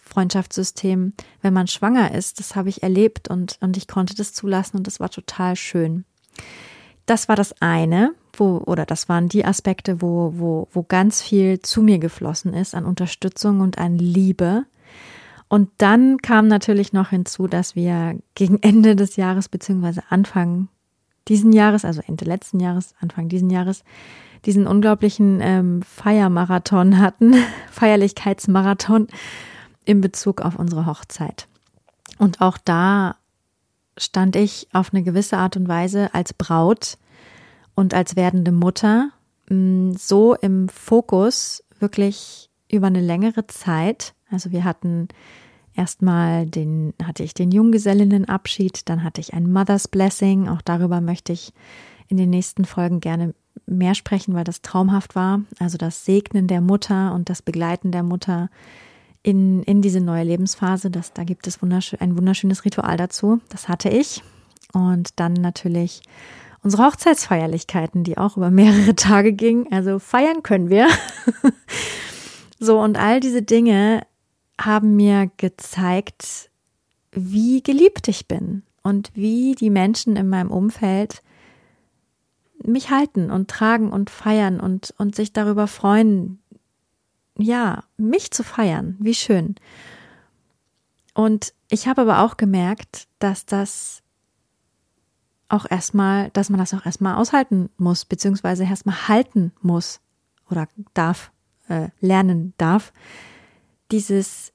Freundschaftssystem, 0.00 1.12
wenn 1.42 1.52
man 1.52 1.66
schwanger 1.66 2.14
ist. 2.14 2.38
Das 2.38 2.56
habe 2.56 2.68
ich 2.68 2.82
erlebt 2.82 3.28
und, 3.28 3.58
und 3.60 3.76
ich 3.76 3.88
konnte 3.88 4.14
das 4.14 4.32
zulassen 4.32 4.78
und 4.78 4.86
das 4.86 5.00
war 5.00 5.10
total 5.10 5.56
schön. 5.56 6.04
Das 7.06 7.28
war 7.28 7.36
das 7.36 7.54
eine, 7.60 8.14
wo, 8.34 8.58
oder 8.58 8.86
das 8.86 9.08
waren 9.08 9.28
die 9.28 9.44
Aspekte, 9.44 10.00
wo, 10.00 10.34
wo, 10.36 10.68
wo 10.72 10.82
ganz 10.82 11.22
viel 11.22 11.60
zu 11.60 11.82
mir 11.82 11.98
geflossen 11.98 12.54
ist 12.54 12.74
an 12.74 12.84
Unterstützung 12.84 13.60
und 13.60 13.78
an 13.78 13.98
Liebe. 13.98 14.64
Und 15.48 15.70
dann 15.78 16.18
kam 16.18 16.46
natürlich 16.46 16.92
noch 16.92 17.10
hinzu, 17.10 17.46
dass 17.46 17.74
wir 17.74 18.18
gegen 18.34 18.58
Ende 18.62 18.94
des 18.94 19.16
Jahres 19.16 19.48
beziehungsweise 19.48 20.02
Anfang 20.10 20.68
diesen 21.28 21.52
Jahres, 21.52 21.84
also 21.84 22.00
Ende 22.06 22.24
letzten 22.24 22.60
Jahres, 22.60 22.94
Anfang 23.00 23.28
diesen 23.28 23.50
Jahres, 23.50 23.84
diesen 24.44 24.66
unglaublichen 24.66 25.40
ähm, 25.42 25.82
Feiermarathon 25.82 26.98
hatten, 26.98 27.34
Feierlichkeitsmarathon 27.70 29.08
in 29.84 30.00
Bezug 30.00 30.40
auf 30.40 30.56
unsere 30.56 30.86
Hochzeit. 30.86 31.48
Und 32.18 32.40
auch 32.40 32.58
da 32.58 33.16
stand 33.96 34.36
ich 34.36 34.68
auf 34.72 34.92
eine 34.92 35.02
gewisse 35.02 35.38
Art 35.38 35.56
und 35.56 35.68
Weise 35.68 36.14
als 36.14 36.32
Braut 36.32 36.98
und 37.74 37.94
als 37.94 38.16
werdende 38.16 38.52
Mutter 38.52 39.10
mm, 39.48 39.92
so 39.92 40.34
im 40.34 40.68
Fokus 40.68 41.64
wirklich 41.78 42.50
über 42.70 42.88
eine 42.88 43.00
längere 43.00 43.46
Zeit 43.46 44.14
also 44.30 44.50
wir 44.52 44.64
hatten 44.64 45.08
erstmal 45.78 46.44
den, 46.44 46.92
hatte 47.02 47.22
ich 47.22 47.32
den 47.32 47.52
Junggesellinnenabschied, 47.52 48.88
dann 48.88 49.04
hatte 49.04 49.20
ich 49.20 49.32
ein 49.32 49.50
Mother's 49.50 49.88
Blessing. 49.88 50.48
Auch 50.48 50.60
darüber 50.60 51.00
möchte 51.00 51.32
ich 51.32 51.52
in 52.08 52.16
den 52.16 52.30
nächsten 52.30 52.64
Folgen 52.64 53.00
gerne 53.00 53.34
mehr 53.66 53.94
sprechen, 53.94 54.34
weil 54.34 54.44
das 54.44 54.60
traumhaft 54.60 55.14
war. 55.14 55.42
Also 55.58 55.78
das 55.78 56.04
Segnen 56.04 56.48
der 56.48 56.60
Mutter 56.60 57.14
und 57.14 57.30
das 57.30 57.42
Begleiten 57.42 57.92
der 57.92 58.02
Mutter 58.02 58.50
in, 59.22 59.62
in 59.62 59.80
diese 59.80 60.00
neue 60.00 60.24
Lebensphase. 60.24 60.90
Das, 60.90 61.12
da 61.12 61.24
gibt 61.24 61.46
es 61.46 61.62
wunderschön, 61.62 62.00
ein 62.00 62.16
wunderschönes 62.18 62.64
Ritual 62.64 62.96
dazu. 62.96 63.40
Das 63.48 63.68
hatte 63.68 63.88
ich. 63.88 64.22
Und 64.72 65.18
dann 65.20 65.32
natürlich 65.32 66.02
unsere 66.62 66.86
Hochzeitsfeierlichkeiten, 66.86 68.04
die 68.04 68.18
auch 68.18 68.36
über 68.36 68.50
mehrere 68.50 68.96
Tage 68.96 69.32
gingen. 69.32 69.70
Also 69.70 69.98
feiern 69.98 70.42
können 70.42 70.70
wir. 70.70 70.88
so, 72.58 72.80
und 72.80 72.98
all 72.98 73.20
diese 73.20 73.42
Dinge 73.42 74.02
haben 74.60 74.96
mir 74.96 75.30
gezeigt, 75.36 76.50
wie 77.12 77.62
geliebt 77.62 78.08
ich 78.08 78.26
bin 78.26 78.62
und 78.82 79.10
wie 79.14 79.54
die 79.54 79.70
Menschen 79.70 80.16
in 80.16 80.28
meinem 80.28 80.50
Umfeld 80.50 81.22
mich 82.62 82.90
halten 82.90 83.30
und 83.30 83.48
tragen 83.48 83.92
und 83.92 84.10
feiern 84.10 84.60
und, 84.60 84.94
und 84.98 85.14
sich 85.14 85.32
darüber 85.32 85.66
freuen, 85.66 86.40
ja, 87.36 87.84
mich 87.96 88.32
zu 88.32 88.42
feiern. 88.42 88.96
Wie 88.98 89.14
schön. 89.14 89.54
Und 91.14 91.54
ich 91.70 91.86
habe 91.86 92.02
aber 92.02 92.20
auch 92.20 92.36
gemerkt, 92.36 93.06
dass 93.18 93.46
das 93.46 94.02
auch 95.48 95.66
erstmal, 95.68 96.30
dass 96.30 96.50
man 96.50 96.58
das 96.58 96.74
auch 96.74 96.84
erstmal 96.84 97.14
aushalten 97.14 97.70
muss, 97.76 98.04
beziehungsweise 98.04 98.64
erstmal 98.64 99.08
halten 99.08 99.52
muss 99.62 100.00
oder 100.50 100.68
darf, 100.94 101.32
äh, 101.68 101.88
lernen 102.00 102.54
darf, 102.58 102.92
dieses 103.90 104.52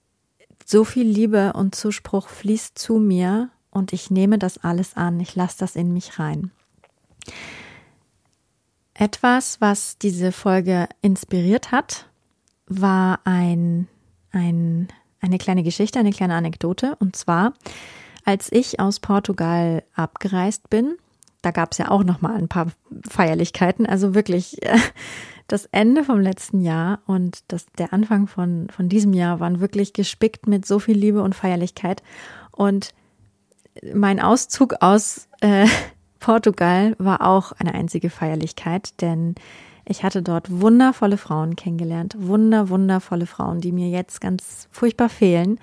so 0.65 0.83
viel 0.83 1.07
Liebe 1.07 1.53
und 1.53 1.75
Zuspruch 1.75 2.29
fließt 2.29 2.77
zu 2.77 2.95
mir 2.95 3.49
und 3.69 3.93
ich 3.93 4.11
nehme 4.11 4.37
das 4.37 4.57
alles 4.57 4.95
an, 4.95 5.19
ich 5.19 5.35
lasse 5.35 5.57
das 5.59 5.75
in 5.75 5.93
mich 5.93 6.19
rein. 6.19 6.51
Etwas, 8.93 9.59
was 9.59 9.97
diese 9.97 10.31
Folge 10.31 10.87
inspiriert 11.01 11.71
hat, 11.71 12.07
war 12.67 13.19
ein, 13.23 13.87
ein, 14.31 14.87
eine 15.19 15.37
kleine 15.39 15.63
Geschichte, 15.63 15.99
eine 15.99 16.11
kleine 16.11 16.35
Anekdote. 16.35 16.95
Und 16.99 17.15
zwar, 17.15 17.53
als 18.23 18.51
ich 18.51 18.79
aus 18.79 18.99
Portugal 18.99 19.83
abgereist 19.95 20.69
bin, 20.69 20.95
da 21.41 21.51
gab 21.51 21.71
es 21.71 21.79
ja 21.79 21.89
auch 21.89 22.03
noch 22.03 22.21
mal 22.21 22.35
ein 22.35 22.47
paar 22.47 22.67
Feierlichkeiten. 23.09 23.85
Also 23.85 24.13
wirklich, 24.13 24.59
das 25.47 25.65
Ende 25.71 26.03
vom 26.03 26.19
letzten 26.19 26.61
Jahr 26.61 26.99
und 27.05 27.43
das, 27.49 27.65
der 27.77 27.93
Anfang 27.93 28.27
von, 28.27 28.67
von 28.69 28.89
diesem 28.89 29.13
Jahr 29.13 29.39
waren 29.39 29.59
wirklich 29.59 29.93
gespickt 29.93 30.47
mit 30.47 30.65
so 30.65 30.79
viel 30.79 30.97
Liebe 30.97 31.21
und 31.21 31.35
Feierlichkeit. 31.35 32.01
Und 32.51 32.93
mein 33.93 34.19
Auszug 34.19 34.75
aus 34.81 35.27
äh, 35.41 35.67
Portugal 36.19 36.95
war 36.99 37.27
auch 37.27 37.51
eine 37.53 37.73
einzige 37.73 38.09
Feierlichkeit, 38.09 39.01
denn 39.01 39.35
ich 39.85 40.03
hatte 40.03 40.21
dort 40.21 40.49
wundervolle 40.49 41.17
Frauen 41.17 41.57
kennengelernt, 41.57 42.15
wunder, 42.17 42.69
wundervolle 42.69 43.25
Frauen, 43.25 43.59
die 43.59 43.73
mir 43.73 43.89
jetzt 43.89 44.21
ganz 44.21 44.69
furchtbar 44.71 45.09
fehlen, 45.09 45.59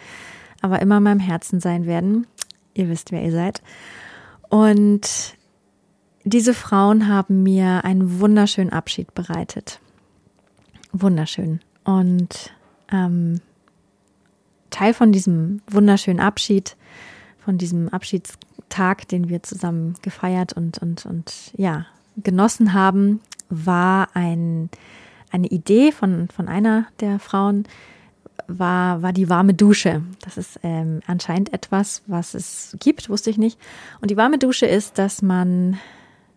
aber 0.61 0.83
immer 0.83 0.99
in 0.99 1.05
meinem 1.05 1.21
Herzen 1.21 1.61
sein 1.61 1.87
werden. 1.87 2.27
Ihr 2.75 2.91
wisst, 2.91 3.13
wer 3.13 3.23
ihr 3.23 3.33
seid. 3.33 3.63
Und 4.51 5.39
diese 6.25 6.55
Frauen 6.55 7.09
haben 7.09 7.43
mir 7.43 7.85
einen 7.85 8.21
wunderschönen 8.21 8.73
Abschied 8.73 9.15
bereitet. 9.15 9.81
Wunderschön. 10.93 11.61
Und 11.85 12.53
ähm, 12.93 13.41
Teil 14.71 14.95
von 14.95 15.13
diesem 15.13 15.63
wunderschönen 15.71 16.21
Abschied, 16.21 16.77
von 17.45 17.59
diesem 17.59 17.89
Abschiedstag, 17.89 19.09
den 19.09 19.29
wir 19.29 19.43
zusammen 19.43 19.95
gefeiert 20.03 20.53
und, 20.53 20.79
und, 20.79 21.07
und 21.07 21.53
ja, 21.57 21.87
genossen 22.17 22.73
haben, 22.73 23.21
war 23.49 24.09
ein, 24.15 24.71
eine 25.31 25.49
Idee 25.49 25.93
von, 25.93 26.29
von 26.29 26.49
einer 26.49 26.87
der 27.01 27.19
Frauen, 27.19 27.65
war, 28.47 29.03
war 29.03 29.13
die 29.13 29.29
warme 29.29 29.55
Dusche. 29.55 30.03
Das 30.23 30.37
ist 30.37 30.61
ähm, 30.63 31.01
anscheinend 31.07 31.53
etwas, 31.53 32.03
was 32.07 32.35
es 32.35 32.77
gibt, 32.81 33.09
wusste 33.09 33.31
ich 33.31 33.39
nicht. 33.39 33.59
Und 34.01 34.11
die 34.11 34.17
warme 34.17 34.39
Dusche 34.39 34.67
ist, 34.67 34.99
dass 34.99 35.23
man 35.23 35.79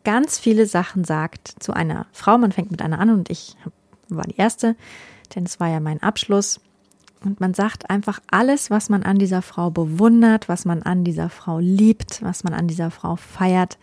ganz 0.03 0.39
viele 0.39 0.65
Sachen 0.65 1.03
sagt 1.03 1.55
zu 1.59 1.73
einer 1.73 2.05
Frau. 2.11 2.37
Man 2.37 2.51
fängt 2.51 2.71
mit 2.71 2.81
einer 2.81 2.99
an 2.99 3.09
und 3.09 3.29
ich 3.29 3.55
war 4.09 4.25
die 4.25 4.37
erste, 4.37 4.75
denn 5.35 5.43
es 5.43 5.59
war 5.59 5.69
ja 5.69 5.79
mein 5.79 6.01
Abschluss. 6.01 6.59
Und 7.23 7.39
man 7.39 7.53
sagt 7.53 7.89
einfach 7.89 8.19
alles, 8.29 8.69
was 8.69 8.89
man 8.89 9.03
an 9.03 9.17
dieser 9.17 9.41
Frau 9.41 9.71
bewundert, 9.71 10.49
was 10.49 10.65
man 10.65 10.83
an 10.83 11.03
dieser 11.03 11.29
Frau 11.29 11.59
liebt, 11.59 12.21
was 12.21 12.43
man 12.43 12.53
an 12.53 12.67
dieser 12.67 12.91
Frau 12.91 13.15
feiert. 13.15 13.77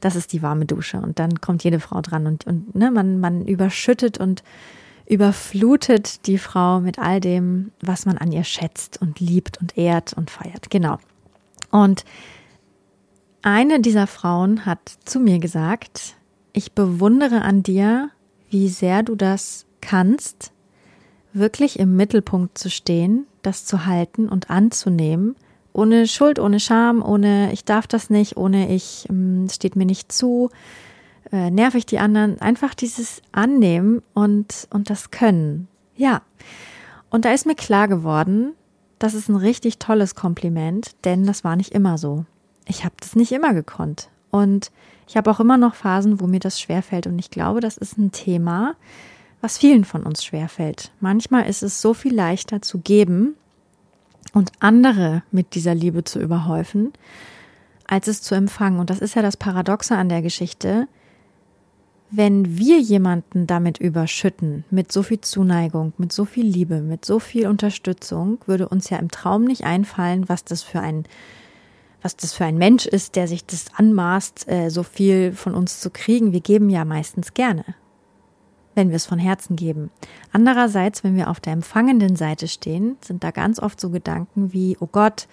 Das 0.00 0.16
ist 0.16 0.32
die 0.32 0.40
warme 0.40 0.64
Dusche. 0.64 0.98
Und 0.98 1.18
dann 1.18 1.42
kommt 1.42 1.62
jede 1.62 1.78
Frau 1.78 2.00
dran 2.00 2.26
und, 2.26 2.46
und 2.46 2.74
ne, 2.74 2.90
man, 2.90 3.20
man 3.20 3.46
überschüttet 3.46 4.18
und 4.18 4.42
überflutet 5.04 6.26
die 6.26 6.38
Frau 6.38 6.80
mit 6.80 6.98
all 6.98 7.20
dem, 7.20 7.72
was 7.82 8.06
man 8.06 8.16
an 8.16 8.32
ihr 8.32 8.44
schätzt 8.44 9.02
und 9.02 9.20
liebt 9.20 9.60
und 9.60 9.76
ehrt 9.76 10.14
und 10.14 10.30
feiert. 10.30 10.70
Genau. 10.70 10.98
Und 11.70 12.04
eine 13.42 13.80
dieser 13.80 14.06
Frauen 14.06 14.66
hat 14.66 14.80
zu 15.04 15.20
mir 15.20 15.38
gesagt, 15.38 16.16
ich 16.52 16.72
bewundere 16.72 17.42
an 17.42 17.62
dir, 17.62 18.10
wie 18.48 18.68
sehr 18.68 19.02
du 19.02 19.14
das 19.14 19.66
kannst, 19.80 20.52
wirklich 21.32 21.78
im 21.78 21.96
Mittelpunkt 21.96 22.58
zu 22.58 22.70
stehen, 22.70 23.26
das 23.42 23.64
zu 23.64 23.86
halten 23.86 24.28
und 24.28 24.50
anzunehmen 24.50 25.36
ohne 25.72 26.06
Schuld, 26.06 26.38
ohne 26.38 26.60
Scham, 26.60 27.02
ohne 27.02 27.52
ich 27.52 27.64
darf 27.64 27.86
das 27.86 28.10
nicht, 28.10 28.36
ohne 28.36 28.74
ich, 28.74 29.08
es 29.46 29.54
steht 29.54 29.76
mir 29.76 29.86
nicht 29.86 30.12
zu, 30.12 30.50
äh, 31.32 31.50
nerv 31.50 31.74
ich 31.74 31.86
die 31.86 31.98
anderen. 31.98 32.40
Einfach 32.40 32.74
dieses 32.74 33.22
Annehmen 33.32 34.02
und, 34.14 34.68
und 34.70 34.90
das 34.90 35.10
Können. 35.10 35.68
Ja. 35.96 36.22
Und 37.10 37.24
da 37.24 37.32
ist 37.32 37.46
mir 37.46 37.54
klar 37.54 37.88
geworden, 37.88 38.52
das 38.98 39.14
ist 39.14 39.28
ein 39.28 39.36
richtig 39.36 39.78
tolles 39.78 40.14
Kompliment, 40.14 40.92
denn 41.04 41.24
das 41.24 41.44
war 41.44 41.56
nicht 41.56 41.72
immer 41.72 41.98
so. 41.98 42.24
Ich 42.70 42.84
habe 42.84 42.94
das 43.00 43.16
nicht 43.16 43.32
immer 43.32 43.52
gekonnt. 43.52 44.10
Und 44.30 44.70
ich 45.08 45.16
habe 45.16 45.28
auch 45.28 45.40
immer 45.40 45.58
noch 45.58 45.74
Phasen, 45.74 46.20
wo 46.20 46.28
mir 46.28 46.38
das 46.38 46.60
schwerfällt. 46.60 47.08
Und 47.08 47.18
ich 47.18 47.30
glaube, 47.30 47.58
das 47.58 47.76
ist 47.76 47.98
ein 47.98 48.12
Thema, 48.12 48.76
was 49.40 49.58
vielen 49.58 49.84
von 49.84 50.04
uns 50.04 50.24
schwerfällt. 50.24 50.92
Manchmal 51.00 51.48
ist 51.48 51.64
es 51.64 51.80
so 51.80 51.94
viel 51.94 52.14
leichter 52.14 52.62
zu 52.62 52.78
geben 52.78 53.34
und 54.32 54.52
andere 54.60 55.24
mit 55.32 55.56
dieser 55.56 55.74
Liebe 55.74 56.04
zu 56.04 56.20
überhäufen, 56.20 56.92
als 57.88 58.06
es 58.06 58.22
zu 58.22 58.36
empfangen. 58.36 58.78
Und 58.78 58.88
das 58.88 59.00
ist 59.00 59.16
ja 59.16 59.22
das 59.22 59.36
Paradoxe 59.36 59.96
an 59.96 60.08
der 60.08 60.22
Geschichte. 60.22 60.86
Wenn 62.12 62.56
wir 62.56 62.78
jemanden 62.78 63.48
damit 63.48 63.78
überschütten, 63.78 64.64
mit 64.70 64.92
so 64.92 65.02
viel 65.02 65.20
Zuneigung, 65.20 65.92
mit 65.98 66.12
so 66.12 66.24
viel 66.24 66.46
Liebe, 66.46 66.82
mit 66.82 67.04
so 67.04 67.18
viel 67.18 67.48
Unterstützung, 67.48 68.38
würde 68.46 68.68
uns 68.68 68.90
ja 68.90 68.98
im 68.98 69.10
Traum 69.10 69.42
nicht 69.42 69.64
einfallen, 69.64 70.28
was 70.28 70.44
das 70.44 70.62
für 70.62 70.80
ein, 70.80 71.04
was 72.02 72.16
das 72.16 72.32
für 72.32 72.44
ein 72.44 72.58
Mensch 72.58 72.86
ist, 72.86 73.16
der 73.16 73.28
sich 73.28 73.44
das 73.44 73.66
anmaßt, 73.74 74.48
äh, 74.48 74.68
so 74.70 74.82
viel 74.82 75.32
von 75.32 75.54
uns 75.54 75.80
zu 75.80 75.90
kriegen. 75.90 76.32
Wir 76.32 76.40
geben 76.40 76.70
ja 76.70 76.84
meistens 76.84 77.34
gerne 77.34 77.64
wenn 78.74 78.90
wir 78.90 78.96
es 78.96 79.06
von 79.06 79.18
Herzen 79.18 79.56
geben. 79.56 79.90
Andererseits, 80.32 81.04
wenn 81.04 81.16
wir 81.16 81.28
auf 81.28 81.40
der 81.40 81.52
empfangenden 81.52 82.16
Seite 82.16 82.48
stehen, 82.48 82.96
sind 83.04 83.24
da 83.24 83.30
ganz 83.30 83.58
oft 83.58 83.80
so 83.80 83.90
Gedanken 83.90 84.52
wie, 84.52 84.76
oh 84.80 84.86
Gott, 84.86 85.28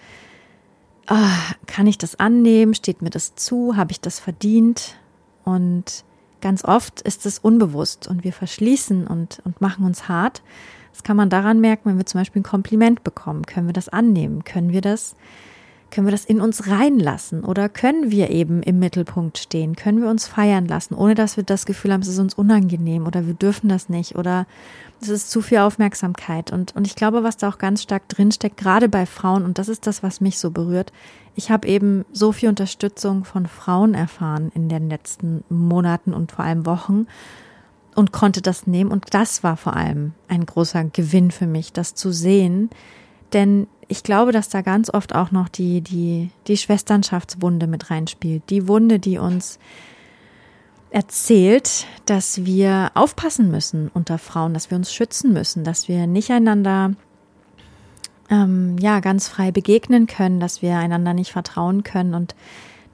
ah, 1.06 1.30
kann 1.66 1.86
ich 1.86 1.98
das 1.98 2.18
annehmen? 2.18 2.74
Steht 2.74 3.02
mir 3.02 3.10
das 3.10 3.34
zu? 3.36 3.76
Habe 3.76 3.92
ich 3.92 4.00
das 4.00 4.18
verdient? 4.18 4.96
Und 5.44 6.04
ganz 6.40 6.64
oft 6.64 7.00
ist 7.00 7.26
es 7.26 7.38
unbewusst 7.38 8.06
und 8.08 8.24
wir 8.24 8.32
verschließen 8.32 9.06
und, 9.06 9.40
und 9.44 9.60
machen 9.60 9.84
uns 9.84 10.08
hart. 10.08 10.42
Das 10.92 11.02
kann 11.02 11.16
man 11.16 11.30
daran 11.30 11.60
merken, 11.60 11.90
wenn 11.90 11.98
wir 11.98 12.06
zum 12.06 12.20
Beispiel 12.20 12.40
ein 12.40 12.44
Kompliment 12.44 13.04
bekommen. 13.04 13.46
Können 13.46 13.66
wir 13.66 13.72
das 13.72 13.88
annehmen? 13.88 14.44
Können 14.44 14.72
wir 14.72 14.80
das 14.80 15.14
können 15.90 16.06
wir 16.06 16.12
das 16.12 16.24
in 16.24 16.40
uns 16.40 16.68
reinlassen 16.68 17.44
oder 17.44 17.68
können 17.68 18.10
wir 18.10 18.30
eben 18.30 18.62
im 18.62 18.78
Mittelpunkt 18.78 19.38
stehen? 19.38 19.74
Können 19.74 20.02
wir 20.02 20.10
uns 20.10 20.26
feiern 20.26 20.66
lassen, 20.66 20.94
ohne 20.94 21.14
dass 21.14 21.36
wir 21.36 21.44
das 21.44 21.66
Gefühl 21.66 21.92
haben, 21.92 22.02
es 22.02 22.08
ist 22.08 22.18
uns 22.18 22.34
unangenehm 22.34 23.06
oder 23.06 23.26
wir 23.26 23.34
dürfen 23.34 23.68
das 23.68 23.88
nicht 23.88 24.16
oder 24.16 24.46
es 25.00 25.08
ist 25.08 25.30
zu 25.30 25.40
viel 25.40 25.58
Aufmerksamkeit. 25.58 26.52
Und, 26.52 26.76
und 26.76 26.86
ich 26.86 26.94
glaube, 26.94 27.22
was 27.22 27.36
da 27.36 27.48
auch 27.48 27.58
ganz 27.58 27.82
stark 27.82 28.08
drinsteckt, 28.08 28.56
gerade 28.56 28.88
bei 28.88 29.06
Frauen, 29.06 29.44
und 29.44 29.58
das 29.58 29.68
ist 29.68 29.86
das, 29.86 30.02
was 30.02 30.20
mich 30.20 30.38
so 30.38 30.50
berührt, 30.50 30.92
ich 31.34 31.50
habe 31.50 31.68
eben 31.68 32.04
so 32.12 32.32
viel 32.32 32.48
Unterstützung 32.48 33.24
von 33.24 33.46
Frauen 33.46 33.94
erfahren 33.94 34.50
in 34.54 34.68
den 34.68 34.90
letzten 34.90 35.44
Monaten 35.48 36.12
und 36.12 36.32
vor 36.32 36.44
allem 36.44 36.66
Wochen 36.66 37.06
und 37.94 38.12
konnte 38.12 38.42
das 38.42 38.66
nehmen. 38.66 38.90
Und 38.90 39.06
das 39.14 39.42
war 39.42 39.56
vor 39.56 39.76
allem 39.76 40.12
ein 40.28 40.44
großer 40.44 40.84
Gewinn 40.84 41.30
für 41.30 41.46
mich, 41.46 41.72
das 41.72 41.94
zu 41.94 42.12
sehen. 42.12 42.70
Denn 43.32 43.68
ich 43.88 44.02
glaube, 44.02 44.32
dass 44.32 44.50
da 44.50 44.60
ganz 44.60 44.92
oft 44.92 45.14
auch 45.14 45.30
noch 45.30 45.48
die, 45.48 45.80
die, 45.80 46.30
die 46.46 46.58
Schwesternschaftswunde 46.58 47.66
mit 47.66 47.90
reinspielt. 47.90 48.42
Die 48.50 48.68
Wunde, 48.68 48.98
die 48.98 49.18
uns 49.18 49.58
erzählt, 50.90 51.86
dass 52.06 52.44
wir 52.44 52.90
aufpassen 52.94 53.50
müssen 53.50 53.90
unter 53.92 54.18
Frauen, 54.18 54.54
dass 54.54 54.70
wir 54.70 54.76
uns 54.76 54.92
schützen 54.92 55.32
müssen, 55.32 55.64
dass 55.64 55.88
wir 55.88 56.06
nicht 56.06 56.30
einander 56.30 56.92
ähm, 58.30 58.76
ja 58.78 59.00
ganz 59.00 59.28
frei 59.28 59.50
begegnen 59.50 60.06
können, 60.06 60.40
dass 60.40 60.62
wir 60.62 60.76
einander 60.76 61.14
nicht 61.14 61.32
vertrauen 61.32 61.82
können 61.82 62.14
und 62.14 62.34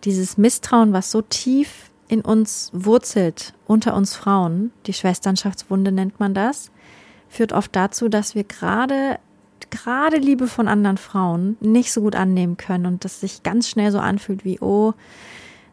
dieses 0.05 0.37
Misstrauen, 0.39 0.93
was 0.93 1.11
so 1.11 1.23
tief 1.23 1.91
in 2.09 2.21
uns 2.21 2.71
wurzelt 2.73 3.55
unter 3.67 3.95
uns 3.95 4.15
Frauen, 4.15 4.73
die 4.87 4.93
Schwesternschaftswunde 4.93 5.91
nennt 5.91 6.21
man 6.21 6.35
das, 6.35 6.71
führt 7.29 7.53
oft 7.53 7.75
dazu, 7.75 8.09
dass 8.09 8.35
wir 8.35 8.45
gerade 8.45 9.19
gerade 9.75 10.19
Liebe 10.19 10.47
von 10.47 10.69
anderen 10.69 10.99
Frauen 10.99 11.57
nicht 11.61 11.93
so 11.93 12.01
gut 12.01 12.15
annehmen 12.15 12.57
können 12.57 12.87
und 12.87 13.05
das 13.05 13.21
sich 13.21 13.43
ganz 13.43 13.69
schnell 13.69 13.91
so 13.91 13.99
anfühlt 13.99 14.45
wie, 14.45 14.61
oh, 14.61 14.93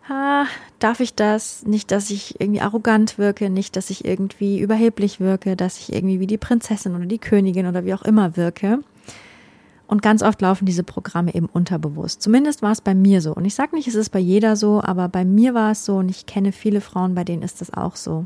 ah, 0.09 0.45
darf 0.79 0.99
ich 0.99 1.13
das? 1.13 1.63
Nicht, 1.65 1.91
dass 1.91 2.09
ich 2.09 2.39
irgendwie 2.41 2.61
arrogant 2.61 3.17
wirke, 3.17 3.49
nicht, 3.49 3.75
dass 3.75 3.89
ich 3.89 4.03
irgendwie 4.03 4.59
überheblich 4.59 5.19
wirke, 5.19 5.55
dass 5.55 5.77
ich 5.77 5.93
irgendwie 5.93 6.19
wie 6.19 6.27
die 6.27 6.39
Prinzessin 6.39 6.95
oder 6.95 7.05
die 7.05 7.19
Königin 7.19 7.67
oder 7.67 7.85
wie 7.85 7.93
auch 7.93 8.01
immer 8.01 8.35
wirke. 8.37 8.79
Und 9.87 10.01
ganz 10.01 10.23
oft 10.23 10.41
laufen 10.41 10.65
diese 10.65 10.83
Programme 10.83 11.35
eben 11.35 11.47
unterbewusst. 11.47 12.21
Zumindest 12.21 12.61
war 12.61 12.71
es 12.71 12.81
bei 12.81 12.95
mir 12.95 13.21
so. 13.21 13.33
Und 13.35 13.45
ich 13.45 13.53
sage 13.53 13.75
nicht, 13.75 13.87
es 13.87 13.95
ist 13.95 14.09
bei 14.09 14.19
jeder 14.19 14.55
so, 14.55 14.81
aber 14.81 15.09
bei 15.09 15.25
mir 15.25 15.53
war 15.53 15.71
es 15.71 15.85
so 15.85 15.97
und 15.97 16.09
ich 16.09 16.25
kenne 16.25 16.53
viele 16.53 16.81
Frauen, 16.81 17.13
bei 17.13 17.23
denen 17.23 17.43
ist 17.43 17.61
das 17.61 17.73
auch 17.73 17.97
so. 17.97 18.25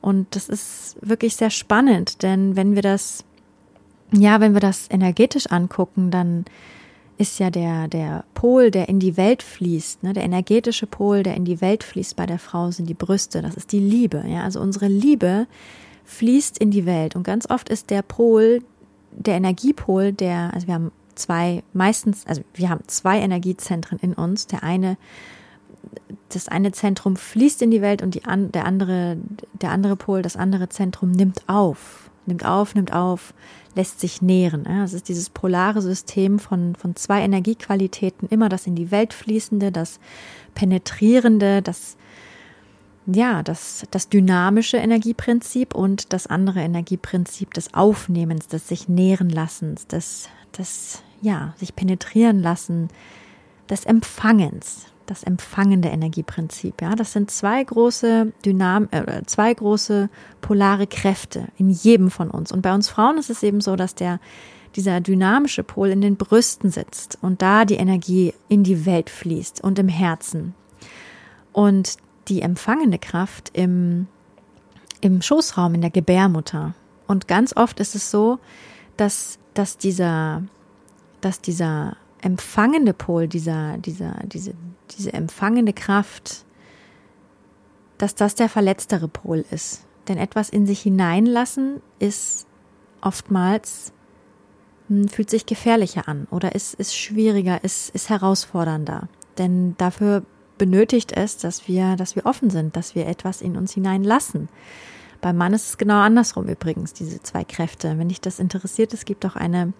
Und 0.00 0.36
das 0.36 0.48
ist 0.48 0.96
wirklich 1.00 1.34
sehr 1.36 1.50
spannend, 1.50 2.22
denn 2.22 2.54
wenn 2.54 2.76
wir 2.76 2.82
das 2.82 3.24
ja, 4.12 4.40
wenn 4.40 4.54
wir 4.54 4.60
das 4.60 4.88
energetisch 4.90 5.46
angucken, 5.48 6.10
dann 6.10 6.44
ist 7.18 7.38
ja 7.38 7.50
der, 7.50 7.88
der 7.88 8.24
Pol, 8.34 8.70
der 8.70 8.88
in 8.88 8.98
die 8.98 9.16
Welt 9.16 9.42
fließt, 9.42 10.02
ne, 10.02 10.12
der 10.12 10.24
energetische 10.24 10.86
Pol, 10.86 11.22
der 11.22 11.34
in 11.34 11.44
die 11.44 11.60
Welt 11.60 11.82
fließt 11.82 12.14
bei 12.14 12.26
der 12.26 12.38
Frau, 12.38 12.70
sind 12.70 12.88
die 12.88 12.94
Brüste. 12.94 13.40
Das 13.42 13.54
ist 13.54 13.72
die 13.72 13.80
Liebe. 13.80 14.22
Ja, 14.28 14.42
also 14.42 14.60
unsere 14.60 14.88
Liebe 14.88 15.46
fließt 16.04 16.58
in 16.58 16.70
die 16.70 16.84
Welt. 16.84 17.16
Und 17.16 17.22
ganz 17.22 17.48
oft 17.48 17.68
ist 17.68 17.90
der 17.90 18.02
Pol, 18.02 18.62
der 19.12 19.36
Energiepol, 19.36 20.12
der, 20.12 20.52
also 20.52 20.66
wir 20.66 20.74
haben 20.74 20.92
zwei, 21.14 21.62
meistens, 21.72 22.26
also 22.26 22.42
wir 22.54 22.68
haben 22.68 22.82
zwei 22.86 23.18
Energiezentren 23.18 23.98
in 24.00 24.12
uns. 24.12 24.46
Der 24.46 24.62
eine, 24.62 24.98
das 26.28 26.48
eine 26.48 26.72
Zentrum 26.72 27.16
fließt 27.16 27.62
in 27.62 27.70
die 27.70 27.80
Welt 27.80 28.02
und 28.02 28.14
die, 28.14 28.22
der 28.52 28.66
andere, 28.66 29.16
der 29.54 29.70
andere 29.70 29.96
Pol, 29.96 30.20
das 30.20 30.36
andere 30.36 30.68
Zentrum 30.68 31.12
nimmt 31.12 31.42
auf, 31.46 32.10
nimmt 32.26 32.44
auf, 32.44 32.74
nimmt 32.74 32.92
auf, 32.92 33.32
lässt 33.76 34.00
sich 34.00 34.22
nähren. 34.22 34.66
Es 34.66 34.94
ist 34.94 35.08
dieses 35.08 35.30
polare 35.30 35.82
System 35.82 36.38
von, 36.38 36.74
von 36.74 36.96
zwei 36.96 37.20
Energiequalitäten, 37.20 38.28
immer 38.28 38.48
das 38.48 38.66
in 38.66 38.74
die 38.74 38.90
Welt 38.90 39.12
fließende, 39.12 39.70
das 39.70 40.00
penetrierende, 40.54 41.62
das 41.62 41.96
ja, 43.06 43.44
das, 43.44 43.86
das 43.92 44.08
dynamische 44.08 44.78
Energieprinzip 44.78 45.76
und 45.76 46.12
das 46.12 46.26
andere 46.26 46.60
Energieprinzip 46.60 47.54
des 47.54 47.72
Aufnehmens, 47.72 48.48
des 48.48 48.66
sich 48.66 48.88
nähren 48.88 49.30
lassens, 49.30 49.86
des, 49.86 50.28
des, 50.58 51.02
ja, 51.20 51.54
sich 51.56 51.76
penetrieren 51.76 52.42
lassen, 52.42 52.88
des 53.68 53.84
Empfangens 53.84 54.86
das 55.06 55.22
empfangende 55.22 55.88
Energieprinzip. 55.88 56.82
Ja, 56.82 56.94
das 56.94 57.12
sind 57.12 57.30
zwei 57.30 57.62
große 57.62 58.32
Dynam 58.44 58.88
äh, 58.90 59.22
zwei 59.26 59.52
große 59.54 60.10
polare 60.40 60.86
Kräfte 60.86 61.48
in 61.56 61.70
jedem 61.70 62.10
von 62.10 62.30
uns. 62.30 62.52
Und 62.52 62.62
bei 62.62 62.74
uns 62.74 62.88
Frauen 62.88 63.18
ist 63.18 63.30
es 63.30 63.42
eben 63.42 63.60
so, 63.60 63.76
dass 63.76 63.94
der 63.94 64.20
dieser 64.74 65.00
dynamische 65.00 65.62
Pol 65.62 65.88
in 65.88 66.02
den 66.02 66.16
Brüsten 66.16 66.70
sitzt 66.70 67.18
und 67.22 67.40
da 67.40 67.64
die 67.64 67.76
Energie 67.76 68.34
in 68.48 68.62
die 68.62 68.84
Welt 68.84 69.08
fließt 69.08 69.64
und 69.64 69.78
im 69.78 69.88
Herzen. 69.88 70.54
Und 71.52 71.96
die 72.28 72.42
empfangende 72.42 72.98
Kraft 72.98 73.50
im, 73.54 74.06
im 75.00 75.22
Schoßraum, 75.22 75.74
in 75.74 75.80
der 75.80 75.90
Gebärmutter. 75.90 76.74
Und 77.06 77.28
ganz 77.28 77.56
oft 77.56 77.80
ist 77.80 77.94
es 77.94 78.10
so, 78.10 78.38
dass, 78.96 79.38
dass 79.54 79.78
dieser, 79.78 80.42
dass 81.20 81.40
dieser 81.40 81.96
empfangende 82.26 82.92
Pol, 82.92 83.28
dieser, 83.28 83.78
dieser, 83.78 84.16
diese, 84.24 84.54
diese 84.90 85.12
empfangende 85.12 85.72
Kraft, 85.72 86.44
dass 87.98 88.16
das 88.16 88.34
der 88.34 88.48
verletztere 88.48 89.06
Pol 89.06 89.44
ist. 89.52 89.86
Denn 90.08 90.18
etwas 90.18 90.50
in 90.50 90.66
sich 90.66 90.80
hineinlassen 90.80 91.80
ist 92.00 92.48
oftmals, 93.00 93.92
hm, 94.88 95.06
fühlt 95.06 95.30
sich 95.30 95.46
gefährlicher 95.46 96.08
an 96.08 96.26
oder 96.32 96.56
ist, 96.56 96.74
ist 96.74 96.96
schwieriger, 96.96 97.62
ist, 97.62 97.94
ist 97.94 98.10
herausfordernder. 98.10 99.08
Denn 99.38 99.76
dafür 99.78 100.24
benötigt 100.58 101.12
es, 101.12 101.36
dass 101.36 101.68
wir, 101.68 101.94
dass 101.94 102.16
wir 102.16 102.26
offen 102.26 102.50
sind, 102.50 102.74
dass 102.74 102.96
wir 102.96 103.06
etwas 103.06 103.40
in 103.40 103.56
uns 103.56 103.72
hineinlassen. 103.72 104.48
Beim 105.20 105.36
Mann 105.36 105.54
ist 105.54 105.68
es 105.68 105.78
genau 105.78 106.00
andersrum 106.00 106.48
übrigens, 106.48 106.92
diese 106.92 107.22
zwei 107.22 107.44
Kräfte. 107.44 107.98
Wenn 107.98 108.08
dich 108.08 108.20
das 108.20 108.40
interessiert, 108.40 108.92
es 108.94 109.04
gibt 109.04 109.24
auch 109.24 109.36
eine 109.36 109.72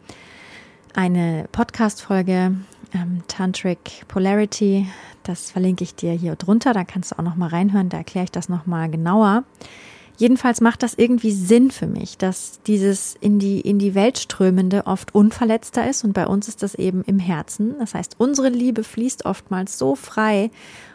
eine 0.97 1.47
Podcast-Folge 1.53 2.57
ähm, 2.95 3.23
Tantric 3.29 4.09
Polarity. 4.09 4.87
Das 5.23 5.51
verlinke 5.51 5.85
ich 5.85 5.95
dir 5.95 6.13
hier 6.13 6.35
drunter. 6.37 6.73
Da 6.73 6.85
kannst 6.85 7.13
du 7.13 7.19
auch 7.19 7.23
noch 7.23 7.37
mal 7.37 7.51
reinhören. 7.51 7.91
Da 7.91 7.99
erkläre 7.99 8.25
ich 8.25 8.31
das 8.31 8.49
noch 8.49 8.67
mal 8.67 8.91
genauer. 8.91 9.45
Jedenfalls 10.17 10.63
macht 10.63 10.83
das 10.83 10.95
irgendwie 10.95 11.33
Sinn 11.33 11.71
für 11.71 11.87
mich, 11.87 12.17
dass 12.17 12.63
dieses 12.67 13.15
in 13.21 13.39
die, 13.39 13.61
in 13.61 13.79
die 13.79 13.95
Welt 13.95 14.19
strömende 14.19 14.87
oft 14.87 15.15
unverletzter 15.15 15.87
ist 15.89 16.05
und 16.05 16.15
bei 16.15 16.27
uns 16.27 16.49
ist 16.49 16.63
das 16.63 16.75
eben 16.75 17.03
im 17.05 17.19
Herzen. 17.19 17.75
Das 17.79 17.93
heißt, 17.93 18.15
unsere 18.17 18.49
Liebe 18.49 18.83
fließt 18.83 19.27
oftmals 19.27 19.77
so 19.77 19.95
frei 19.95 20.51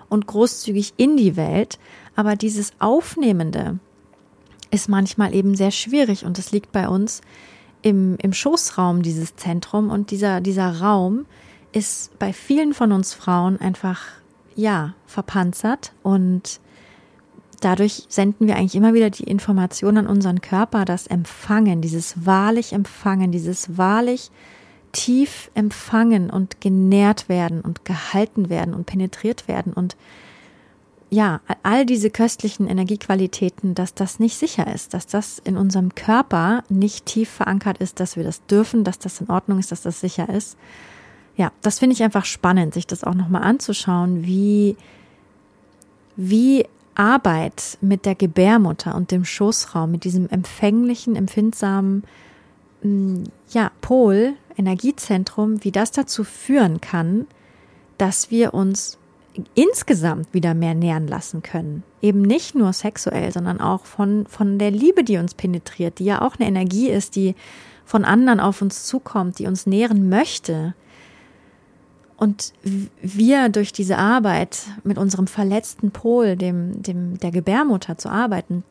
und 0.10 0.26
großzügig 0.26 0.96
in 0.98 1.18
die 1.18 1.36
Welt, 1.36 1.78
aber 2.16 2.36
dieses 2.36 2.74
Aufnehmende 2.80 3.78
ist 4.72 4.90
manchmal 4.90 5.36
eben 5.36 5.54
sehr 5.54 5.72
schwierig 5.72 6.26
und 6.26 6.40
es 6.40 6.52
liegt 6.52 6.72
bei 6.72 6.90
uns 6.90 7.22
im, 7.82 8.18
im 8.22 8.34
Schoßraum 8.34 9.02
dieses 9.02 9.36
Zentrum 9.36 9.90
und 9.90 10.12
dieser, 10.12 10.42
dieser 10.42 10.80
Raum 10.80 11.26
ist 11.72 12.18
bei 12.20 12.34
vielen 12.34 12.74
von 12.74 12.92
uns 12.92 13.14
Frauen 13.14 13.60
einfach, 13.60 14.02
ja, 14.56 14.94
verpanzert 15.06 15.94
und 16.04 16.60
dadurch 17.62 18.06
senden 18.10 18.48
wir 18.48 18.56
eigentlich 18.56 18.76
immer 18.76 18.94
wieder 18.94 19.10
die 19.10 19.24
Information 19.24 19.98
an 19.98 20.08
unseren 20.08 20.42
Körper, 20.42 20.84
das 20.86 21.08
Empfangen, 21.08 21.82
dieses 21.82 22.26
wahrlich 22.26 22.74
Empfangen, 22.74 23.32
dieses 23.32 23.78
wahrlich 23.78 24.32
tief 24.92 25.50
empfangen 25.54 26.30
und 26.30 26.60
genährt 26.60 27.30
werden 27.30 27.62
und 27.62 27.86
gehalten 27.86 28.50
werden 28.50 28.74
und 28.74 28.86
penetriert 28.86 29.48
werden 29.48 29.72
und 29.74 29.96
ja, 31.14 31.42
all 31.62 31.86
diese 31.86 32.10
köstlichen 32.10 32.68
Energiequalitäten, 32.68 33.76
dass 33.76 33.94
das 33.94 34.20
nicht 34.20 34.38
sicher 34.38 34.74
ist, 34.74 34.94
dass 34.94 35.08
das 35.08 35.40
in 35.40 35.58
unserem 35.58 35.94
Körper 35.94 36.64
nicht 36.70 37.06
tief 37.06 37.30
verankert 37.30 37.80
ist, 37.80 38.00
dass 38.00 38.16
wir 38.16 38.24
das 38.24 38.46
dürfen, 38.46 38.86
dass 38.86 38.98
das 38.98 39.20
in 39.20 39.30
Ordnung 39.30 39.60
ist, 39.60 39.74
dass 39.74 39.82
das 39.82 40.00
sicher 40.00 40.30
ist. 40.30 40.58
Ja, 41.36 41.52
das 41.62 41.80
finde 41.80 41.96
ich 41.96 42.04
einfach 42.04 42.24
spannend, 42.24 42.74
sich 42.74 42.88
das 42.88 43.04
auch 43.04 43.14
nochmal 43.14 43.44
anzuschauen, 43.44 44.24
wie, 44.24 44.78
wie 46.16 46.66
Arbeit 46.96 47.78
mit 47.82 48.06
der 48.06 48.16
Gebärmutter 48.16 48.96
und 48.96 49.12
dem 49.12 49.26
Schoßraum, 49.26 49.92
mit 49.92 50.06
diesem 50.06 50.30
empfänglichen, 50.30 51.18
empfindsamen, 51.18 52.04
mm, 52.84 53.24
ja, 53.50 53.72
Pol, 53.82 54.36
Energiezentrum, 54.56 55.62
wie 55.66 55.72
das 55.74 55.92
dazu 55.92 56.24
führen 56.24 56.80
kann, 56.80 57.28
dass 57.98 58.32
wir 58.32 58.54
uns 58.54 58.98
insgesamt 59.56 60.34
wieder 60.34 60.54
mehr 60.54 60.74
nähern 60.74 61.08
lassen 61.08 61.42
können. 61.42 61.84
Eben 62.02 62.22
nicht 62.22 62.56
nur 62.56 62.74
sexuell, 62.74 63.32
sondern 63.32 63.62
auch 63.62 63.86
von, 63.86 64.26
von 64.28 64.60
der 64.60 64.72
Liebe, 64.72 65.04
die 65.04 65.18
uns 65.18 65.34
penetriert, 65.34 66.00
die 66.00 66.06
ja 66.06 66.22
auch 66.22 66.36
eine 66.38 66.48
Energie 66.48 66.90
ist, 66.90 67.16
die 67.16 67.36
von 67.86 68.06
anderen 68.06 68.40
auf 68.40 68.62
uns 68.62 68.86
zukommt, 68.86 69.40
die 69.40 69.48
uns 69.48 69.66
nähren 69.66 70.10
möchte. 70.10 70.76
Und 72.18 72.54
wir 73.02 73.50
durch 73.50 73.74
diese 73.74 73.98
Arbeit 73.98 74.60
mit 74.84 74.98
unserem 74.98 75.28
verletzten 75.28 75.92
Pol, 75.92 76.36
dem, 76.36 76.84
dem, 76.84 77.18
der 77.18 77.32
Gebärmutter 77.32 77.98
zu 77.98 78.10
arbeiten, 78.10 78.64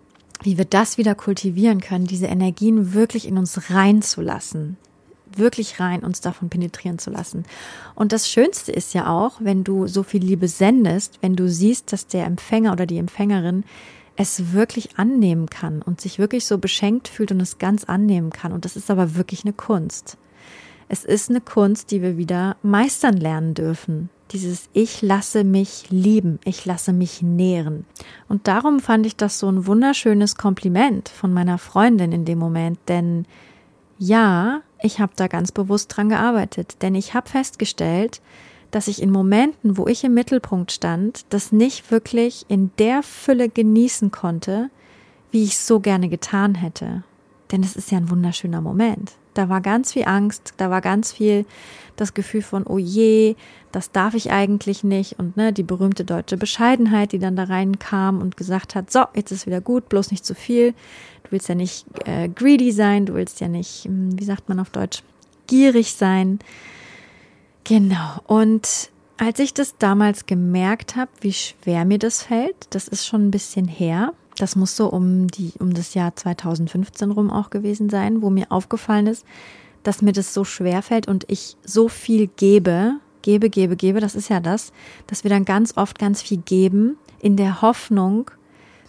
wie 0.43 0.57
wir 0.57 0.65
das 0.65 0.99
wieder 0.99 1.15
kultivieren 1.15 1.81
können, 1.81 2.07
diese 2.07 2.27
Energien 2.27 2.95
wirklich 2.95 3.27
in 3.27 3.37
uns 3.37 3.71
reinzulassen, 3.71 4.77
wirklich 5.37 5.81
rein 5.81 6.03
uns 6.03 6.21
davon 6.21 6.49
penetrieren 6.49 6.99
zu 6.99 7.11
lassen. 7.11 7.45
Und 7.95 8.13
das 8.13 8.29
Schönste 8.29 8.73
ist 8.73 8.95
ja 8.95 9.09
auch, 9.09 9.37
wenn 9.41 9.65
du 9.65 9.87
so 9.87 10.03
viel 10.03 10.23
Liebe 10.23 10.49
sendest, 10.49 11.19
wenn 11.21 11.37
du 11.37 11.49
siehst, 11.49 11.93
dass 11.93 12.07
der 12.07 12.27
Empfänger 12.27 12.73
oder 12.73 12.87
die 12.87 12.99
Empfängerin 12.99 13.65
es 14.17 14.53
wirklich 14.53 14.99
annehmen 14.99 15.49
kann 15.49 15.81
und 15.83 16.01
sich 16.01 16.19
wirklich 16.19 16.45
so 16.45 16.59
beschenkt 16.59 17.09
fühlt 17.09 17.33
und 17.33 17.41
es 17.41 17.59
ganz 17.59 17.85
annehmen 17.85 18.31
kann. 18.31 18.53
Und 18.53 18.65
das 18.65 18.77
ist 18.77 18.91
aber 18.91 19.15
wirklich 19.15 19.45
eine 19.45 19.55
Kunst. 19.55 20.19
Es 20.89 21.05
ist 21.05 21.31
eine 21.31 21.41
Kunst, 21.41 21.91
die 21.91 22.03
wir 22.03 22.17
wieder 22.17 22.57
meistern 22.63 23.17
lernen 23.17 23.55
dürfen. 23.55 24.11
Dieses 24.33 24.69
Ich 24.73 25.03
lasse 25.03 25.43
mich 25.43 25.87
lieben, 25.91 26.39
ich 26.45 26.67
lasse 26.67 26.93
mich 26.93 27.23
nähren. 27.23 27.87
Und 28.29 28.47
darum 28.47 28.81
fand 28.81 29.07
ich 29.07 29.17
das 29.17 29.39
so 29.39 29.49
ein 29.49 29.67
wunderschönes 29.67 30.37
Kompliment 30.37 31.09
von 31.09 31.33
meiner 31.33 31.59
Freundin 31.59 32.13
in 32.13 32.25
dem 32.25 32.39
Moment, 32.39 32.79
denn 32.89 33.25
ja, 33.99 34.63
ich 34.83 35.01
habe 35.01 35.13
da 35.17 35.27
ganz 35.27 35.53
bewusst 35.53 35.97
dran 35.97 36.09
gearbeitet, 36.09 36.77
denn 36.83 36.95
ich 36.95 37.15
habe 37.15 37.29
festgestellt, 37.29 38.21
dass 38.71 38.89
ich 38.89 39.03
in 39.03 39.11
Momenten, 39.11 39.77
wo 39.77 39.87
ich 39.87 40.05
im 40.05 40.15
Mittelpunkt 40.15 40.73
stand, 40.73 41.25
das 41.31 41.53
nicht 41.53 41.91
wirklich 41.91 42.47
in 42.49 42.71
der 42.79 43.03
Fülle 43.03 43.49
genießen 43.49 44.11
konnte, 44.11 44.71
wie 45.31 45.45
ich 45.45 45.59
so 45.59 45.81
gerne 45.81 46.09
getan 46.09 46.55
hätte. 46.55 47.03
Denn 47.51 47.63
es 47.63 47.77
ist 47.77 47.91
ja 47.91 47.99
ein 47.99 48.11
wunderschöner 48.11 48.61
Moment. 48.61 49.13
Da 49.35 49.49
war 49.49 49.61
ganz 49.61 49.93
viel 49.93 50.05
Angst, 50.07 50.55
da 50.57 50.71
war 50.71 50.81
ganz 50.81 51.13
viel 51.13 51.45
das 51.97 52.15
Gefühl 52.15 52.43
von, 52.43 52.67
oh 52.67 52.79
je, 52.79 53.37
das 53.73 53.93
darf 53.93 54.15
ich 54.15 54.31
eigentlich 54.31 54.83
nicht. 54.83 55.19
Und 55.19 55.37
ne, 55.37 55.53
die 55.53 55.63
berühmte 55.63 56.05
deutsche 56.05 56.37
Bescheidenheit, 56.37 57.13
die 57.13 57.19
dann 57.19 57.37
da 57.37 57.45
reinkam 57.45 58.21
und 58.21 58.37
gesagt 58.37 58.75
hat, 58.75 58.91
so, 58.91 59.05
jetzt 59.15 59.31
ist 59.31 59.47
wieder 59.47 59.61
gut, 59.61 59.89
bloß 59.89 60.11
nicht 60.11 60.25
zu 60.25 60.35
viel. 60.35 60.73
Du 61.25 61.33
willst 61.33 61.49
ja 61.49 61.55
nicht 61.55 61.87
äh, 62.07 62.29
greedy 62.29 62.73
sein, 62.73 63.07
du 63.07 63.15
willst 63.15 63.41
ja 63.41 63.49
nicht, 63.49 63.85
hm, 63.85 64.19
wie 64.19 64.25
sagt 64.25 64.49
man 64.49 64.59
auf 64.61 64.71
Deutsch, 64.71 65.03
gierig 65.47 65.95
sein. 65.95 66.39
Genau. 67.65 68.21
Und 68.27 68.91
als 69.19 69.39
ich 69.39 69.53
das 69.53 69.77
damals 69.77 70.27
gemerkt 70.27 70.97
habe, 70.97 71.11
wie 71.21 71.33
schwer 71.33 71.85
mir 71.85 71.99
das 71.99 72.23
fällt, 72.23 72.57
das 72.71 72.89
ist 72.89 73.07
schon 73.07 73.27
ein 73.27 73.31
bisschen 73.31 73.69
her. 73.69 74.15
Das 74.41 74.57
muss 74.57 74.75
so 74.75 74.87
um 74.87 75.27
die, 75.27 75.53
um 75.59 75.75
das 75.75 75.93
Jahr 75.93 76.17
2015 76.17 77.11
rum 77.11 77.31
auch 77.31 77.51
gewesen 77.51 77.91
sein, 77.91 78.23
wo 78.23 78.31
mir 78.31 78.51
aufgefallen 78.51 79.07
ist, 79.07 79.27
dass 79.83 80.01
mir 80.01 80.13
das 80.13 80.33
so 80.33 80.45
schwer 80.45 80.81
fällt 80.81 81.09
und 81.09 81.27
ich 81.29 81.59
so 81.63 81.89
viel 81.89 82.27
gebe, 82.27 82.95
gebe, 83.21 83.51
gebe, 83.51 83.77
gebe. 83.77 84.01
Das 84.01 84.15
ist 84.15 84.31
ja 84.31 84.41
das, 84.41 84.73
dass 85.09 85.25
wir 85.25 85.29
dann 85.29 85.45
ganz 85.45 85.77
oft 85.77 85.99
ganz 85.99 86.23
viel 86.23 86.39
geben 86.39 86.97
in 87.19 87.37
der 87.37 87.61
Hoffnung, 87.61 88.31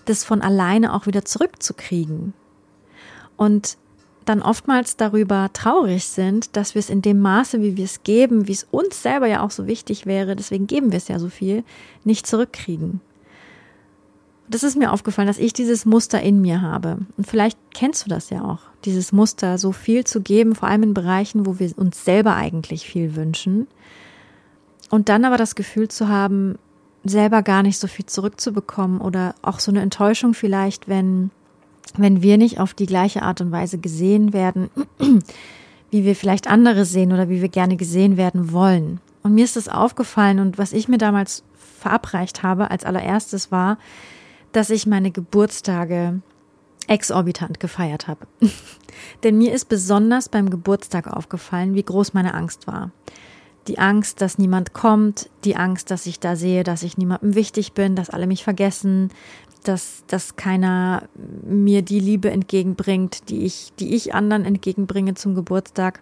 das 0.06 0.24
von 0.24 0.42
alleine 0.42 0.94
auch 0.94 1.06
wieder 1.06 1.26
zurückzukriegen. 1.26 2.34
Und 3.36 3.78
dann 4.24 4.42
oftmals 4.42 4.96
darüber 4.96 5.50
traurig 5.52 6.06
sind, 6.06 6.56
dass 6.56 6.76
wir 6.76 6.80
es 6.80 6.90
in 6.90 7.02
dem 7.02 7.20
Maße, 7.20 7.62
wie 7.62 7.76
wir 7.76 7.84
es 7.84 8.04
geben, 8.04 8.48
wie 8.48 8.54
es 8.54 8.66
uns 8.72 9.04
selber 9.04 9.28
ja 9.28 9.44
auch 9.44 9.52
so 9.52 9.68
wichtig 9.68 10.06
wäre, 10.06 10.38
deswegen 10.38 10.66
geben 10.66 10.94
wir 10.94 10.98
es 10.98 11.10
ja 11.10 11.20
so 11.20 11.28
viel, 11.28 11.66
nicht 12.06 12.26
zurückkriegen. 12.26 13.02
Das 14.50 14.64
ist 14.64 14.76
mir 14.78 14.92
aufgefallen, 14.92 15.28
dass 15.28 15.38
ich 15.38 15.54
dieses 15.54 15.86
Muster 15.86 16.22
in 16.22 16.42
mir 16.42 16.62
habe. 16.62 17.00
Und 17.18 17.26
vielleicht 17.26 17.58
kennst 17.74 18.06
du 18.06 18.10
das 18.10 18.30
ja 18.30 18.44
auch, 18.44 18.60
dieses 18.84 19.12
Muster, 19.12 19.58
so 19.58 19.72
viel 19.72 20.04
zu 20.04 20.22
geben, 20.22 20.56
vor 20.56 20.68
allem 20.68 20.84
in 20.84 20.94
Bereichen, 20.94 21.46
wo 21.46 21.60
wir 21.60 21.72
uns 21.78 22.04
selber 22.04 22.36
eigentlich 22.36 22.86
viel 22.86 23.16
wünschen. 23.16 23.68
Und 24.90 25.08
dann 25.08 25.24
aber 25.24 25.38
das 25.38 25.56
Gefühl 25.56 25.88
zu 25.88 26.10
haben, 26.10 26.58
selber 27.04 27.42
gar 27.42 27.64
nicht 27.64 27.80
so 27.80 27.88
viel 27.88 28.06
zurückzubekommen 28.06 29.00
oder 29.02 29.36
auch 29.42 29.60
so 29.60 29.72
eine 29.72 29.82
Enttäuschung 29.82 30.34
vielleicht, 30.34 30.88
wenn, 30.88 31.32
wenn 31.98 32.22
wir 32.22 32.38
nicht 32.38 32.60
auf 32.60 32.74
die 32.74 32.86
gleiche 32.86 33.24
Art 33.24 33.42
und 33.42 33.52
Weise 33.52 33.78
gesehen 33.78 34.34
werden, 34.34 34.70
wie 35.92 36.06
wir 36.06 36.16
vielleicht 36.16 36.48
andere 36.48 36.86
sehen 36.86 37.12
oder 37.12 37.30
wie 37.30 37.42
wir 37.42 37.50
gerne 37.50 37.78
gesehen 37.78 38.18
werden 38.18 38.52
wollen. 38.52 39.00
Und 39.24 39.34
mir 39.34 39.44
ist 39.44 39.56
das 39.56 39.68
aufgefallen 39.68 40.40
und 40.40 40.58
was 40.58 40.74
ich 40.74 40.88
mir 40.88 40.98
damals 40.98 41.44
verabreicht 41.80 42.44
habe 42.44 42.72
als 42.72 42.84
allererstes 42.84 43.52
war, 43.52 43.78
dass 44.52 44.70
ich 44.70 44.88
meine 44.88 45.12
Geburtstage 45.12 46.22
exorbitant 46.88 47.60
gefeiert 47.60 48.08
habe. 48.08 48.28
Denn 49.24 49.38
mir 49.38 49.54
ist 49.54 49.70
besonders 49.70 50.30
beim 50.30 50.50
Geburtstag 50.50 51.08
aufgefallen, 51.08 51.76
wie 51.76 51.84
groß 51.84 52.14
meine 52.14 52.34
Angst 52.34 52.68
war 52.68 52.92
die 53.68 53.80
Angst, 53.80 54.22
dass 54.22 54.38
niemand 54.38 54.74
kommt, 54.74 55.30
die 55.44 55.56
Angst, 55.56 55.92
dass 55.92 56.06
ich 56.06 56.20
da 56.20 56.36
sehe, 56.36 56.64
dass 56.64 56.84
ich 56.84 56.98
niemandem 56.98 57.36
wichtig 57.36 57.74
bin, 57.74 57.96
dass 57.96 58.10
alle 58.10 58.28
mich 58.28 58.44
vergessen, 58.44 59.10
dass, 59.64 60.04
dass 60.08 60.36
keiner 60.36 61.04
mir 61.44 61.84
die 61.84 62.00
Liebe 62.00 62.32
entgegenbringt, 62.32 63.30
die 63.30 63.46
ich, 63.46 63.72
die 63.80 63.94
ich 63.94 64.16
anderen 64.16 64.46
entgegenbringe 64.46 65.14
zum 65.14 65.36
Geburtstag. 65.36 66.02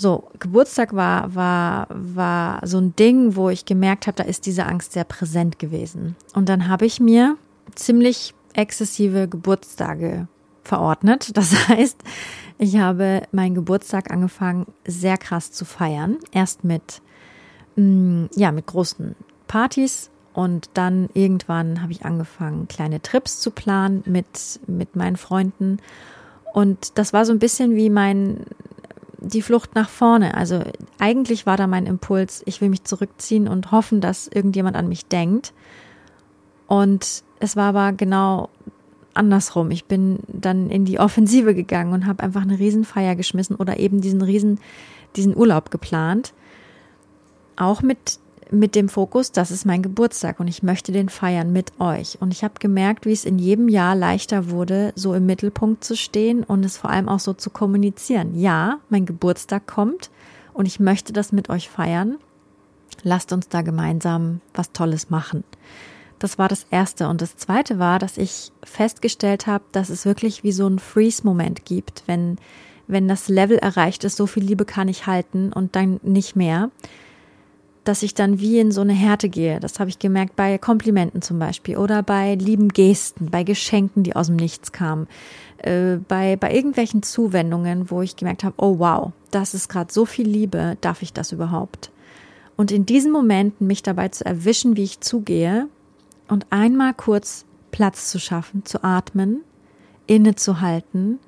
So, 0.00 0.30
Geburtstag 0.38 0.94
war, 0.94 1.34
war, 1.34 1.86
war 1.90 2.66
so 2.66 2.78
ein 2.78 2.96
Ding, 2.96 3.36
wo 3.36 3.50
ich 3.50 3.66
gemerkt 3.66 4.06
habe, 4.06 4.16
da 4.16 4.24
ist 4.24 4.46
diese 4.46 4.64
Angst 4.64 4.92
sehr 4.92 5.04
präsent 5.04 5.58
gewesen. 5.58 6.16
Und 6.32 6.48
dann 6.48 6.68
habe 6.68 6.86
ich 6.86 7.00
mir 7.00 7.36
ziemlich 7.74 8.32
exzessive 8.54 9.28
Geburtstage 9.28 10.26
verordnet. 10.64 11.36
Das 11.36 11.68
heißt, 11.68 11.98
ich 12.56 12.78
habe 12.78 13.24
meinen 13.30 13.54
Geburtstag 13.54 14.10
angefangen, 14.10 14.64
sehr 14.86 15.18
krass 15.18 15.52
zu 15.52 15.66
feiern. 15.66 16.16
Erst 16.32 16.64
mit, 16.64 17.02
mm, 17.76 18.24
ja, 18.36 18.52
mit 18.52 18.68
großen 18.68 19.14
Partys 19.48 20.10
und 20.32 20.70
dann 20.72 21.10
irgendwann 21.12 21.82
habe 21.82 21.92
ich 21.92 22.06
angefangen, 22.06 22.68
kleine 22.68 23.02
Trips 23.02 23.38
zu 23.40 23.50
planen 23.50 24.02
mit, 24.06 24.60
mit 24.66 24.96
meinen 24.96 25.18
Freunden. 25.18 25.76
Und 26.52 26.98
das 26.98 27.12
war 27.12 27.24
so 27.24 27.32
ein 27.32 27.38
bisschen 27.38 27.76
wie 27.76 27.90
mein, 27.90 28.46
die 29.20 29.42
Flucht 29.42 29.74
nach 29.74 29.88
vorne. 29.88 30.34
Also 30.34 30.62
eigentlich 30.98 31.46
war 31.46 31.56
da 31.56 31.66
mein 31.66 31.86
Impuls, 31.86 32.42
ich 32.46 32.60
will 32.60 32.68
mich 32.68 32.84
zurückziehen 32.84 33.48
und 33.48 33.72
hoffen, 33.72 34.00
dass 34.00 34.28
irgendjemand 34.28 34.76
an 34.76 34.88
mich 34.88 35.06
denkt. 35.06 35.52
Und 36.66 37.22
es 37.38 37.56
war 37.56 37.74
aber 37.74 37.92
genau 37.92 38.48
andersrum. 39.14 39.70
Ich 39.70 39.84
bin 39.86 40.20
dann 40.28 40.70
in 40.70 40.84
die 40.84 40.98
Offensive 40.98 41.54
gegangen 41.54 41.92
und 41.92 42.06
habe 42.06 42.22
einfach 42.22 42.42
eine 42.42 42.58
Riesenfeier 42.58 43.16
geschmissen 43.16 43.56
oder 43.56 43.78
eben 43.78 44.00
diesen 44.00 44.22
Riesen, 44.22 44.60
diesen 45.16 45.36
Urlaub 45.36 45.70
geplant. 45.70 46.32
Auch 47.56 47.82
mit, 47.82 48.18
mit 48.52 48.74
dem 48.74 48.88
Fokus, 48.88 49.32
das 49.32 49.50
ist 49.50 49.64
mein 49.64 49.82
Geburtstag 49.82 50.40
und 50.40 50.48
ich 50.48 50.62
möchte 50.62 50.92
den 50.92 51.08
feiern 51.08 51.52
mit 51.52 51.80
euch. 51.80 52.18
Und 52.20 52.32
ich 52.32 52.44
habe 52.44 52.54
gemerkt, 52.58 53.06
wie 53.06 53.12
es 53.12 53.24
in 53.24 53.38
jedem 53.38 53.68
Jahr 53.68 53.94
leichter 53.94 54.50
wurde, 54.50 54.92
so 54.96 55.14
im 55.14 55.26
Mittelpunkt 55.26 55.84
zu 55.84 55.96
stehen 55.96 56.42
und 56.42 56.64
es 56.64 56.76
vor 56.76 56.90
allem 56.90 57.08
auch 57.08 57.20
so 57.20 57.32
zu 57.32 57.50
kommunizieren. 57.50 58.38
Ja, 58.38 58.78
mein 58.88 59.06
Geburtstag 59.06 59.66
kommt 59.66 60.10
und 60.52 60.66
ich 60.66 60.80
möchte 60.80 61.12
das 61.12 61.32
mit 61.32 61.48
euch 61.50 61.68
feiern. 61.68 62.16
Lasst 63.02 63.32
uns 63.32 63.48
da 63.48 63.62
gemeinsam 63.62 64.40
was 64.54 64.72
Tolles 64.72 65.10
machen. 65.10 65.44
Das 66.18 66.38
war 66.38 66.48
das 66.48 66.66
Erste. 66.70 67.08
Und 67.08 67.22
das 67.22 67.36
Zweite 67.36 67.78
war, 67.78 67.98
dass 67.98 68.18
ich 68.18 68.52
festgestellt 68.62 69.46
habe, 69.46 69.64
dass 69.72 69.88
es 69.88 70.04
wirklich 70.04 70.44
wie 70.44 70.52
so 70.52 70.68
ein 70.68 70.78
Freeze-Moment 70.78 71.64
gibt, 71.64 72.02
wenn, 72.06 72.36
wenn 72.86 73.08
das 73.08 73.28
Level 73.28 73.56
erreicht 73.56 74.04
ist, 74.04 74.16
so 74.16 74.26
viel 74.26 74.44
Liebe 74.44 74.66
kann 74.66 74.88
ich 74.88 75.06
halten 75.06 75.52
und 75.52 75.76
dann 75.76 75.98
nicht 76.02 76.36
mehr, 76.36 76.70
dass 77.84 78.02
ich 78.02 78.14
dann 78.14 78.40
wie 78.40 78.58
in 78.58 78.72
so 78.72 78.80
eine 78.80 78.92
Härte 78.92 79.28
gehe. 79.28 79.60
Das 79.60 79.80
habe 79.80 79.90
ich 79.90 79.98
gemerkt 79.98 80.36
bei 80.36 80.58
Komplimenten 80.58 81.22
zum 81.22 81.38
Beispiel 81.38 81.76
oder 81.76 82.02
bei 82.02 82.34
lieben 82.34 82.68
Gesten, 82.68 83.30
bei 83.30 83.42
Geschenken, 83.42 84.02
die 84.02 84.14
aus 84.14 84.26
dem 84.26 84.36
Nichts 84.36 84.72
kamen, 84.72 85.06
äh, 85.58 85.96
bei, 85.96 86.36
bei 86.36 86.52
irgendwelchen 86.54 87.02
Zuwendungen, 87.02 87.90
wo 87.90 88.02
ich 88.02 88.16
gemerkt 88.16 88.44
habe, 88.44 88.54
oh 88.58 88.78
wow, 88.78 89.12
das 89.30 89.54
ist 89.54 89.68
gerade 89.68 89.92
so 89.92 90.04
viel 90.04 90.28
Liebe, 90.28 90.76
darf 90.80 91.02
ich 91.02 91.12
das 91.12 91.32
überhaupt? 91.32 91.90
Und 92.56 92.70
in 92.70 92.84
diesen 92.84 93.12
Momenten 93.12 93.66
mich 93.66 93.82
dabei 93.82 94.08
zu 94.08 94.26
erwischen, 94.26 94.76
wie 94.76 94.84
ich 94.84 95.00
zugehe 95.00 95.68
und 96.28 96.46
einmal 96.50 96.92
kurz 96.92 97.46
Platz 97.70 98.10
zu 98.10 98.18
schaffen, 98.18 98.64
zu 98.66 98.84
atmen, 98.84 99.42
innezuhalten 100.06 101.18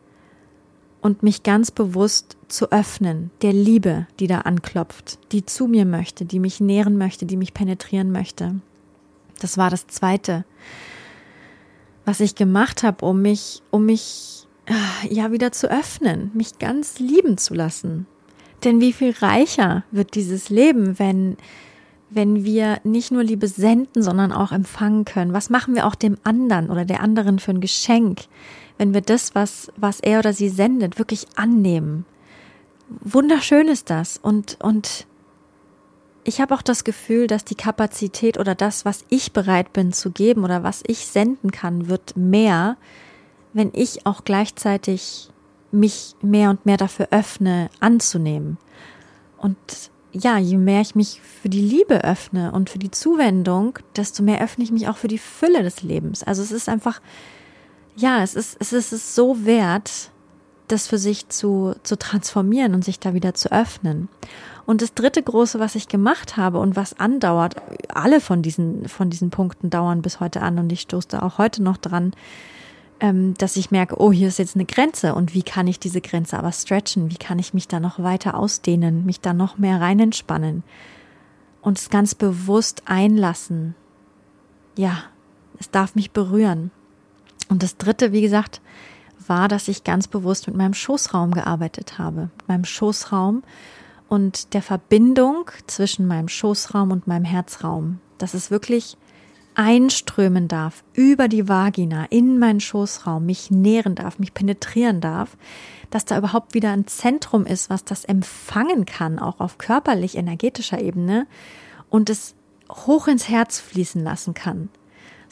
und 1.03 1.23
mich 1.23 1.43
ganz 1.43 1.71
bewusst 1.71 2.37
zu 2.49 2.71
öffnen, 2.73 3.31
der 3.43 3.53
Liebe, 3.53 4.07
die 4.21 4.29
da 4.29 4.41
anklopft, 4.41 5.19
die 5.33 5.45
zu 5.45 5.67
mir 5.67 5.85
möchte, 5.85 6.25
die 6.25 6.39
mich 6.39 6.61
nähren 6.61 6.97
möchte, 6.97 7.27
die 7.27 7.37
mich 7.37 7.53
penetrieren 7.53 8.13
möchte. 8.13 8.55
Das 9.41 9.59
war 9.59 9.69
das 9.69 9.89
Zweite, 9.89 10.45
was 12.05 12.21
ich 12.21 12.37
gemacht 12.37 12.83
habe, 12.83 13.05
um 13.05 13.21
mich, 13.21 13.63
um 13.71 13.85
mich 13.85 14.47
ah, 14.69 15.07
ja 15.11 15.33
wieder 15.33 15.53
zu 15.53 15.71
öffnen, 15.71 16.31
mich 16.35 16.59
ganz 16.59 17.01
lieben 17.01 17.37
zu 17.37 17.53
lassen. 17.53 18.07
Denn 18.65 18.81
wie 18.81 18.93
viel 18.93 19.11
reicher 19.11 19.83
wird 19.91 20.15
dieses 20.15 20.49
Leben, 20.49 20.99
wenn 20.99 21.37
wenn 22.15 22.45
wir 22.45 22.79
nicht 22.85 23.11
nur 23.11 23.23
Liebe 23.25 23.49
senden, 23.49 24.03
sondern 24.03 24.33
auch 24.33 24.53
empfangen 24.53 25.05
können? 25.05 25.33
Was 25.33 25.51
machen 25.51 25.75
wir 25.75 25.87
auch 25.87 25.95
dem 25.95 26.19
anderen 26.25 26.71
oder 26.71 26.85
der 26.85 27.01
anderen 27.01 27.39
für 27.39 27.53
ein 27.53 27.61
Geschenk, 27.61 28.23
wenn 28.83 28.95
wir 28.95 29.01
das, 29.01 29.37
was, 29.37 29.71
was 29.77 30.01
er 30.01 30.19
oder 30.19 30.33
sie 30.33 30.49
sendet, 30.49 30.99
wirklich 30.99 31.29
annehmen? 31.37 32.05
Wunderschön 32.89 33.69
ist 33.69 33.91
das. 33.91 34.19
Und, 34.19 34.59
und 34.61 35.07
ich 36.25 36.41
habe 36.41 36.53
auch 36.53 36.63
das 36.63 36.83
Gefühl, 36.83 37.29
dass 37.29 37.45
die 37.45 37.55
Kapazität 37.55 38.41
oder 38.41 38.57
das, 38.57 38.85
was 38.85 39.05
ich 39.09 39.33
bereit 39.33 39.73
bin 39.73 39.93
zu 39.93 40.11
geben 40.11 40.43
oder 40.43 40.65
was 40.65 40.83
ich 40.85 41.07
senden 41.07 41.53
kann, 41.53 41.87
wird 41.87 42.17
mehr, 42.17 42.77
wenn 43.53 43.71
ich 43.73 44.05
auch 44.05 44.25
gleichzeitig 44.25 45.31
mich 45.71 46.17
mehr 46.21 46.51
und 46.51 46.67
mehr 46.67 46.77
dafür 46.77 47.07
öffne, 47.13 47.71
anzunehmen. 47.79 48.59
Und 49.39 49.57
ja, 50.11 50.39
je 50.39 50.57
mehr 50.57 50.81
ich 50.81 50.97
mich 50.97 51.21
für 51.21 51.49
die 51.49 51.63
Liebe 51.63 52.03
öffne 52.03 52.51
und 52.51 52.69
für 52.69 52.81
die 52.81 52.91
Zuwendung, 52.91 53.79
desto 53.95 54.25
mehr 54.25 54.43
öffne 54.43 54.65
ich 54.65 54.73
mich 54.73 54.89
auch 54.89 54.97
für 54.97 55.07
die 55.07 55.19
Fülle 55.19 55.63
des 55.63 55.85
Lebens. 55.85 56.25
Also 56.25 56.43
es 56.43 56.51
ist 56.51 56.69
einfach, 56.69 57.01
ja, 57.97 58.23
es 58.23 58.35
ist, 58.35 58.57
es 58.61 58.73
ist 58.73 58.93
es 58.93 59.15
so 59.15 59.45
wert, 59.45 60.11
das 60.69 60.87
für 60.87 60.99
sich 60.99 61.29
zu, 61.29 61.75
zu 61.83 61.99
transformieren 61.99 62.75
und 62.75 62.85
sich 62.85 62.99
da 62.99 63.15
wieder 63.15 63.35
zu 63.35 63.53
öffnen. 63.53 64.09
Und 64.65 64.81
das 64.81 64.95
dritte 64.95 65.23
große, 65.23 65.59
was 65.59 65.75
ich 65.75 65.89
gemacht 65.89 66.37
habe 66.37 66.59
und 66.59 66.77
was 66.77 66.99
andauert, 66.99 67.57
alle 67.89 68.21
von 68.21 68.43
diesen, 68.43 68.89
von 68.89 69.11
diesen 69.11 69.31
Punkten 69.31 69.71
dauern 69.71 70.03
bis 70.03 70.21
heute 70.21 70.41
an 70.41 70.59
und 70.59 70.73
ich 70.73 70.81
stoße 70.81 71.23
auch 71.23 71.39
heute 71.39 71.63
noch 71.63 71.77
dran, 71.77 72.13
ähm, 73.01 73.35
dass 73.35 73.57
ich 73.57 73.71
merke, 73.71 74.01
oh, 74.01 74.13
hier 74.13 74.29
ist 74.29 74.39
jetzt 74.39 74.55
eine 74.55 74.65
Grenze 74.65 75.15
und 75.15 75.35
wie 75.35 75.43
kann 75.43 75.67
ich 75.67 75.81
diese 75.81 76.01
Grenze 76.01 76.39
aber 76.39 76.53
stretchen? 76.53 77.11
Wie 77.11 77.17
kann 77.17 77.39
ich 77.39 77.53
mich 77.53 77.67
da 77.69 77.81
noch 77.81 77.99
weiter 77.99 78.37
ausdehnen, 78.37 79.05
mich 79.05 79.21
da 79.21 79.35
noch 79.35 79.59
mehr 79.59 79.81
rein 79.81 79.99
entspannen 79.99 80.63
und 81.61 81.79
es 81.79 81.91
ganz 81.91 82.15
bewusst 82.15 82.83
einlassen? 82.87 83.75
Ja, 84.79 85.03
es 85.59 85.71
darf 85.71 85.97
mich 85.97 86.13
berühren. 86.13 86.71
Und 87.49 87.63
das 87.63 87.77
dritte, 87.77 88.13
wie 88.13 88.23
gesagt, 88.23 88.61
war, 89.29 89.49
dass 89.49 89.69
ich 89.69 89.85
ganz 89.85 90.09
bewusst 90.09 90.47
mit 90.47 90.57
meinem 90.57 90.75
Schoßraum 90.75 91.33
gearbeitet 91.33 91.99
habe, 91.99 92.31
mit 92.39 92.49
meinem 92.49 92.65
Schoßraum 92.65 93.43
und 94.09 94.55
der 94.55 94.63
Verbindung 94.63 95.51
zwischen 95.67 96.07
meinem 96.07 96.29
Schoßraum 96.29 96.91
und 96.91 97.07
meinem 97.07 97.25
Herzraum. 97.25 98.01
Das 98.19 98.35
ist 98.35 98.51
wirklich 98.51 98.97
einströmen 99.55 100.49
darf 100.49 100.83
über 100.95 101.29
die 101.29 101.49
Vagina 101.49 102.07
in 102.07 102.39
meinen 102.39 102.61
Schoßraum, 102.61 103.27
mich 103.27 103.51
nähren 103.51 103.95
darf, 103.95 104.19
mich 104.19 104.35
penetrieren 104.35 105.01
darf, 105.01 105.37
dass 105.91 106.05
da 106.05 106.17
überhaupt 106.17 106.55
wieder 106.55 106.71
ein 106.71 106.87
Zentrum 106.87 107.45
ist, 107.45 107.69
was 107.69 107.85
das 107.85 108.05
empfangen 108.05 108.87
kann, 108.87 109.19
auch 109.19 109.41
auf 109.41 109.59
körperlich 109.59 110.17
energetischer 110.17 110.81
Ebene 110.81 111.27
und 111.91 112.09
es 112.09 112.35
hoch 112.71 113.09
ins 113.09 113.29
Herz 113.29 113.61
fließen 113.61 114.03
lassen 114.03 114.33
kann. 114.35 114.71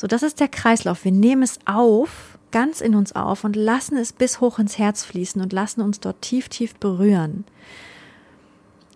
So, 0.00 0.06
das 0.06 0.22
ist 0.22 0.40
der 0.40 0.48
Kreislauf. 0.48 1.04
Wir 1.04 1.12
nehmen 1.12 1.42
es 1.42 1.58
auf, 1.66 2.38
ganz 2.52 2.80
in 2.80 2.94
uns 2.94 3.14
auf 3.14 3.44
und 3.44 3.54
lassen 3.54 3.98
es 3.98 4.14
bis 4.14 4.40
hoch 4.40 4.58
ins 4.58 4.78
Herz 4.78 5.04
fließen 5.04 5.42
und 5.42 5.52
lassen 5.52 5.82
uns 5.82 6.00
dort 6.00 6.22
tief, 6.22 6.48
tief 6.48 6.74
berühren. 6.76 7.44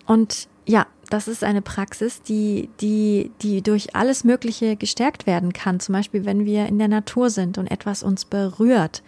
Und 0.07 0.49
ja, 0.65 0.87
das 1.11 1.29
ist 1.29 1.45
eine 1.45 1.61
Praxis, 1.61 2.23
die, 2.23 2.71
die, 2.81 3.33
die 3.43 3.61
durch 3.61 3.95
alles 3.95 4.25
Mögliche 4.25 4.77
gestärkt 4.77 5.27
werden 5.27 5.53
kann. 5.53 5.79
Zum 5.79 5.93
Beispiel, 5.93 6.25
wenn 6.25 6.47
wir 6.47 6.65
in 6.65 6.79
der 6.79 6.89
Natur 6.89 7.29
sind 7.29 7.59
und 7.59 7.71
etwas 7.71 8.03
uns 8.03 8.25
berührt. 8.25 9.03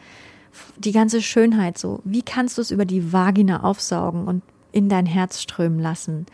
Die 0.76 0.92
ganze 0.92 1.22
Schönheit 1.22 1.78
so. 1.78 2.00
Wie 2.04 2.20
kannst 2.20 2.58
du 2.58 2.60
es 2.60 2.70
über 2.70 2.84
die 2.84 3.10
Vagina 3.10 3.62
aufsaugen 3.62 4.28
und 4.28 4.42
in 4.70 4.90
dein 4.90 5.06
Herz 5.06 5.40
strömen 5.40 5.78
lassen? 5.78 6.26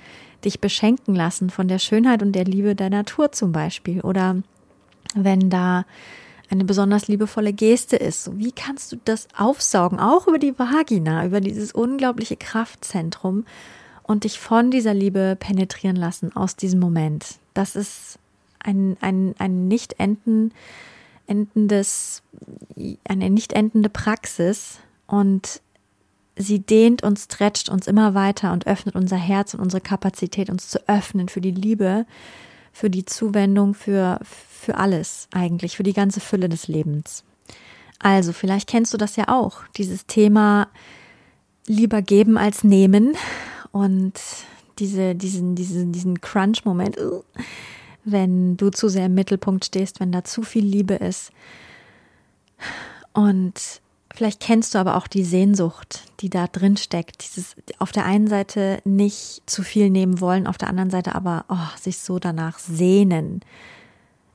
Dich 0.44 0.58
beschenken 0.58 1.14
lassen 1.14 1.50
von 1.50 1.68
der 1.68 1.78
Schönheit 1.78 2.20
und 2.20 2.32
der 2.32 2.46
Liebe 2.46 2.74
der 2.74 2.90
Natur 2.90 3.30
zum 3.30 3.52
Beispiel. 3.52 4.00
Oder 4.00 4.42
wenn 5.14 5.50
da 5.50 5.84
eine 6.50 6.64
besonders 6.64 7.08
liebevolle 7.08 7.52
Geste 7.52 7.96
ist. 7.96 8.38
Wie 8.38 8.52
kannst 8.52 8.92
du 8.92 8.96
das 9.04 9.26
aufsaugen? 9.36 9.98
Auch 9.98 10.28
über 10.28 10.38
die 10.38 10.58
Vagina, 10.58 11.24
über 11.24 11.40
dieses 11.40 11.72
unglaubliche 11.72 12.36
Kraftzentrum 12.36 13.46
und 14.02 14.24
dich 14.24 14.38
von 14.38 14.70
dieser 14.70 14.92
Liebe 14.92 15.36
penetrieren 15.38 15.96
lassen 15.96 16.36
aus 16.36 16.56
diesem 16.56 16.78
Moment. 16.78 17.36
Das 17.54 17.74
ist 17.74 18.18
ein, 18.58 18.96
ein, 19.00 19.34
ein 19.38 19.66
nicht 19.68 19.98
enden, 19.98 20.52
endendes, 21.26 22.22
eine 23.08 23.30
nicht 23.30 23.54
endende 23.54 23.88
Praxis 23.88 24.78
und 25.06 25.62
sie 26.36 26.60
dehnt 26.60 27.02
und 27.02 27.18
stretcht 27.18 27.68
uns 27.68 27.86
immer 27.86 28.14
weiter 28.14 28.52
und 28.52 28.66
öffnet 28.66 28.94
unser 28.94 29.16
Herz 29.16 29.54
und 29.54 29.60
unsere 29.60 29.80
Kapazität, 29.80 30.50
uns 30.50 30.68
zu 30.68 30.86
öffnen 30.88 31.28
für 31.28 31.40
die 31.40 31.50
Liebe, 31.50 32.06
für 32.72 32.90
die 32.90 33.04
Zuwendung, 33.04 33.74
für, 33.74 34.18
für 34.24 34.76
alles 34.76 35.28
eigentlich, 35.32 35.76
für 35.76 35.82
die 35.82 35.92
ganze 35.92 36.20
Fülle 36.20 36.48
des 36.48 36.68
Lebens. 36.68 37.24
Also, 37.98 38.32
vielleicht 38.32 38.68
kennst 38.68 38.92
du 38.92 38.98
das 38.98 39.16
ja 39.16 39.28
auch, 39.28 39.62
dieses 39.76 40.06
Thema 40.06 40.68
lieber 41.66 42.02
geben 42.02 42.36
als 42.36 42.64
nehmen 42.64 43.16
und 43.70 44.14
diese, 44.78 45.14
diesen, 45.14 45.54
diesen, 45.54 45.92
diesen 45.92 46.20
Crunch-Moment, 46.20 46.98
uh, 46.98 47.22
wenn 48.04 48.56
du 48.56 48.70
zu 48.70 48.88
sehr 48.88 49.06
im 49.06 49.14
Mittelpunkt 49.14 49.64
stehst, 49.64 50.00
wenn 50.00 50.10
da 50.10 50.24
zu 50.24 50.42
viel 50.42 50.64
Liebe 50.64 50.94
ist. 50.94 51.30
Und 53.12 53.80
vielleicht 54.14 54.40
kennst 54.40 54.74
du 54.74 54.78
aber 54.78 54.96
auch 54.96 55.06
die 55.06 55.24
Sehnsucht, 55.24 56.02
die 56.20 56.30
da 56.30 56.46
drin 56.46 56.76
steckt. 56.76 57.24
Dieses 57.24 57.56
auf 57.78 57.92
der 57.92 58.04
einen 58.04 58.28
Seite 58.28 58.80
nicht 58.84 59.42
zu 59.46 59.62
viel 59.62 59.90
nehmen 59.90 60.20
wollen, 60.20 60.46
auf 60.46 60.58
der 60.58 60.68
anderen 60.68 60.90
Seite 60.90 61.14
aber 61.14 61.44
oh, 61.48 61.78
sich 61.80 61.98
so 61.98 62.18
danach 62.18 62.58
sehnen 62.58 63.40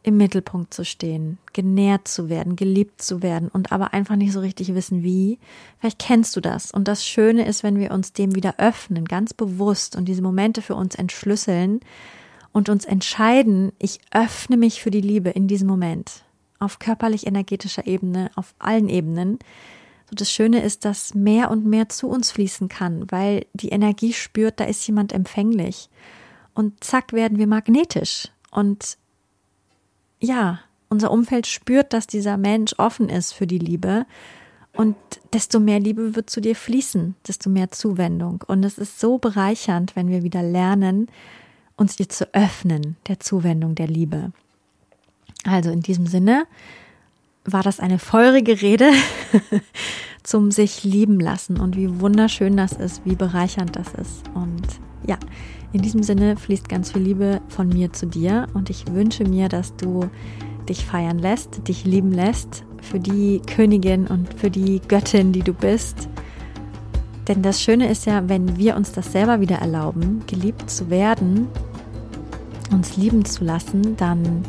im 0.08 0.16
Mittelpunkt 0.16 0.74
zu 0.74 0.86
stehen, 0.86 1.38
genährt 1.52 2.08
zu 2.08 2.30
werden, 2.30 2.56
geliebt 2.56 3.02
zu 3.02 3.22
werden 3.22 3.50
und 3.50 3.74
aber 3.74 3.94
einfach 3.94 4.16
nicht 4.16 4.32
so 4.32 4.40
richtig 4.40 4.74
wissen, 4.74 5.04
wie. 5.04 5.38
Vielleicht 5.80 6.00
kennst 6.00 6.34
du 6.38 6.40
das. 6.40 6.72
Und 6.72 6.88
das 6.88 7.06
Schöne 7.06 7.46
ist, 7.46 7.62
wenn 7.62 7.78
wir 7.78 7.92
uns 7.92 8.14
dem 8.14 8.34
wieder 8.34 8.56
öffnen, 8.58 9.04
ganz 9.04 9.34
bewusst 9.34 9.98
und 9.98 10.06
diese 10.06 10.22
Momente 10.22 10.62
für 10.62 10.76
uns 10.76 10.96
entschlüsseln 10.96 11.82
und 12.54 12.70
uns 12.70 12.86
entscheiden, 12.86 13.74
ich 13.80 14.00
öffne 14.12 14.56
mich 14.56 14.82
für 14.82 14.92
die 14.92 15.02
Liebe 15.02 15.30
in 15.30 15.50
diesem 15.50 15.68
Moment. 15.68 16.24
Auf 16.60 16.80
körperlich-energetischer 16.80 17.86
Ebene, 17.88 18.32
auf 18.36 18.54
allen 18.60 18.90
Ebenen. 18.90 19.40
So 20.10 20.16
das 20.16 20.32
Schöne 20.32 20.62
ist, 20.64 20.86
dass 20.86 21.14
mehr 21.14 21.52
und 21.52 21.66
mehr 21.66 21.90
zu 21.90 22.08
uns 22.08 22.32
fließen 22.32 22.70
kann, 22.70 23.12
weil 23.12 23.46
die 23.54 23.70
Energie 23.70 24.14
spürt, 24.14 24.60
da 24.60 24.64
ist 24.64 24.86
jemand 24.88 25.12
empfänglich. 25.14 25.90
Und 26.54 26.84
zack 26.84 27.14
werden 27.14 27.38
wir 27.38 27.48
magnetisch. 27.48 28.30
Und 28.52 28.98
ja, 30.20 30.62
unser 30.90 31.12
Umfeld 31.12 31.46
spürt, 31.46 31.94
dass 31.94 32.08
dieser 32.08 32.38
Mensch 32.38 32.74
offen 32.78 33.10
ist 33.10 33.34
für 33.34 33.48
die 33.48 33.60
Liebe. 33.60 34.06
Und 34.74 34.96
desto 35.34 35.60
mehr 35.60 35.80
Liebe 35.80 36.16
wird 36.16 36.30
zu 36.30 36.40
dir 36.40 36.56
fließen, 36.56 37.16
desto 37.28 37.50
mehr 37.50 37.72
Zuwendung. 37.72 38.44
Und 38.48 38.64
es 38.64 38.78
ist 38.78 39.00
so 39.00 39.18
bereichernd, 39.18 39.96
wenn 39.96 40.10
wir 40.10 40.24
wieder 40.24 40.44
lernen, 40.44 41.08
uns 41.76 42.00
ihr 42.00 42.10
zu 42.10 42.34
öffnen, 42.34 42.96
der 43.08 43.20
Zuwendung, 43.20 43.76
der 43.76 43.88
Liebe. 43.88 44.32
Also 45.48 45.72
in 45.72 45.82
diesem 45.82 46.06
Sinne 46.08 46.46
war 47.46 47.64
das 47.64 47.80
eine 47.80 48.00
feurige 48.00 48.62
Rede 48.62 48.92
zum 50.24 50.52
sich 50.52 50.84
lieben 50.84 51.20
lassen 51.20 51.58
und 51.60 51.78
wie 51.78 52.02
wunderschön 52.02 52.58
das 52.58 52.74
ist, 52.74 53.06
wie 53.06 53.16
bereichernd 53.16 53.78
das 53.78 53.94
ist. 53.94 54.24
Und 54.34 54.68
ja, 55.08 55.18
in 55.72 55.82
diesem 55.82 56.04
Sinne 56.04 56.36
fließt 56.36 56.68
ganz 56.68 56.92
viel 56.92 57.02
Liebe 57.02 57.42
von 57.48 57.70
mir 57.70 57.94
zu 57.94 58.08
dir 58.08 58.48
und 58.54 58.70
ich 58.70 58.92
wünsche 58.92 59.24
mir, 59.24 59.48
dass 59.48 59.76
du 59.78 60.10
dich 60.68 60.86
feiern 60.86 61.18
lässt, 61.18 61.66
dich 61.70 61.86
lieben 61.86 62.12
lässt 62.12 62.66
für 62.82 63.00
die 63.00 63.42
Königin 63.48 64.06
und 64.08 64.34
für 64.34 64.52
die 64.52 64.82
Göttin, 64.86 65.32
die 65.32 65.44
du 65.44 65.54
bist. 65.54 66.10
Denn 67.30 67.42
das 67.42 67.62
Schöne 67.62 67.90
ist 67.90 68.06
ja, 68.06 68.28
wenn 68.28 68.58
wir 68.58 68.76
uns 68.76 68.92
das 68.92 69.14
selber 69.14 69.40
wieder 69.40 69.58
erlauben, 69.58 70.24
geliebt 70.28 70.70
zu 70.70 70.90
werden, 70.90 71.48
uns 72.72 72.98
lieben 72.98 73.24
zu 73.24 73.46
lassen, 73.46 73.96
dann 73.96 74.44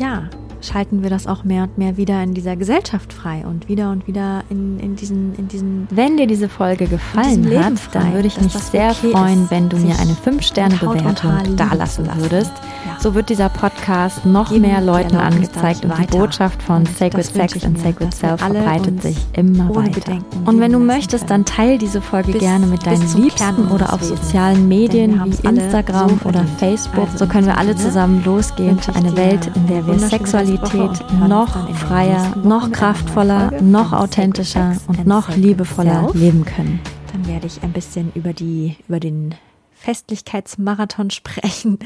ja, 0.00 0.30
schalten 0.62 1.02
wir 1.02 1.10
das 1.10 1.26
auch 1.26 1.44
mehr 1.44 1.64
und 1.64 1.78
mehr 1.78 1.96
wieder 1.96 2.22
in 2.22 2.34
dieser 2.34 2.56
Gesellschaft 2.56 3.12
frei 3.12 3.44
und 3.46 3.68
wieder 3.68 3.90
und 3.90 4.06
wieder 4.06 4.42
in, 4.50 4.78
in, 4.78 4.96
diesen, 4.96 5.34
in 5.36 5.48
diesen. 5.48 5.88
Wenn 5.90 6.16
dir 6.16 6.26
diese 6.26 6.48
Folge 6.48 6.86
gefallen 6.86 7.46
hat, 7.58 7.72
dann 7.92 8.12
würde 8.14 8.28
ich 8.28 8.40
mich 8.40 8.52
sehr 8.52 8.90
okay 8.90 9.12
freuen, 9.12 9.50
wenn 9.50 9.68
du 9.68 9.76
mir 9.76 9.98
eine 9.98 10.12
5-Sterne-Bewertung 10.12 11.56
dalassen 11.56 12.08
würdest. 12.16 12.52
Ja. 12.86 13.00
So 13.00 13.14
wird 13.14 13.30
dieser 13.30 13.48
Podcast 13.48 14.26
noch 14.26 14.50
Geben 14.50 14.62
mehr 14.62 14.80
Leuten 14.80 15.16
angezeigt 15.16 15.84
und 15.84 15.96
die 15.98 16.06
Botschaft 16.06 16.62
von 16.62 16.84
Sacred 16.86 17.24
Sex 17.24 17.64
and 17.64 17.78
Sacred 17.78 18.14
Self 18.14 18.40
verbreitet 18.40 19.02
sich 19.02 19.16
immer 19.32 19.74
weiter. 19.74 20.18
Und 20.44 20.60
wenn 20.60 20.72
du 20.72 20.78
möchtest, 20.78 21.30
dann 21.30 21.44
teile 21.44 21.78
diese 21.78 22.02
Folge 22.02 22.32
bis, 22.32 22.40
gerne 22.40 22.66
mit 22.66 22.84
deinen 22.86 23.14
Liebsten 23.16 23.68
oder 23.68 23.92
auf 23.92 24.02
sozialen 24.02 24.68
Medien 24.68 25.20
wie 25.24 25.48
Instagram 25.48 26.20
so 26.22 26.28
oder 26.28 26.44
Facebook. 26.58 27.06
Also 27.06 27.24
so 27.24 27.26
können 27.26 27.46
wir 27.46 27.56
alle 27.56 27.74
zusammen 27.76 28.22
losgehen 28.24 28.78
für 28.78 28.94
eine 28.94 29.16
Welt, 29.16 29.50
in 29.54 29.66
der 29.66 29.86
wir 29.86 29.98
Sexualität 29.98 30.49
Sexualität 30.56 31.12
noch 31.28 31.76
freier, 31.76 32.36
noch 32.36 32.72
kraftvoller, 32.72 33.60
noch 33.62 33.92
authentischer 33.92 34.76
und 34.88 35.06
noch 35.06 35.34
liebevoller 35.36 36.10
leben 36.14 36.44
können. 36.44 36.80
Dann 37.12 37.26
werde 37.26 37.46
ich 37.46 37.62
ein 37.62 37.72
bisschen 37.72 38.12
über 38.14 38.32
die, 38.32 38.76
über 38.88 39.00
den 39.00 39.34
Festlichkeitsmarathon 39.74 41.10
sprechen, 41.10 41.78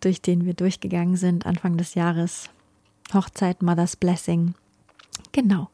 durch 0.00 0.20
den 0.20 0.44
wir 0.44 0.54
durchgegangen 0.54 1.16
sind 1.16 1.46
Anfang 1.46 1.76
des 1.76 1.94
Jahres. 1.94 2.50
Hochzeit, 3.12 3.62
Mother's 3.62 3.96
Blessing. 3.96 4.54
Genau. 5.32 5.68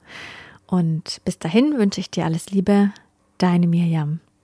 Und 0.66 1.20
bis 1.24 1.38
dahin 1.38 1.78
wünsche 1.78 2.00
ich 2.00 2.10
dir 2.10 2.24
alles 2.24 2.50
Liebe. 2.50 2.92
Deine 3.38 3.66
Mirjam. 3.66 4.20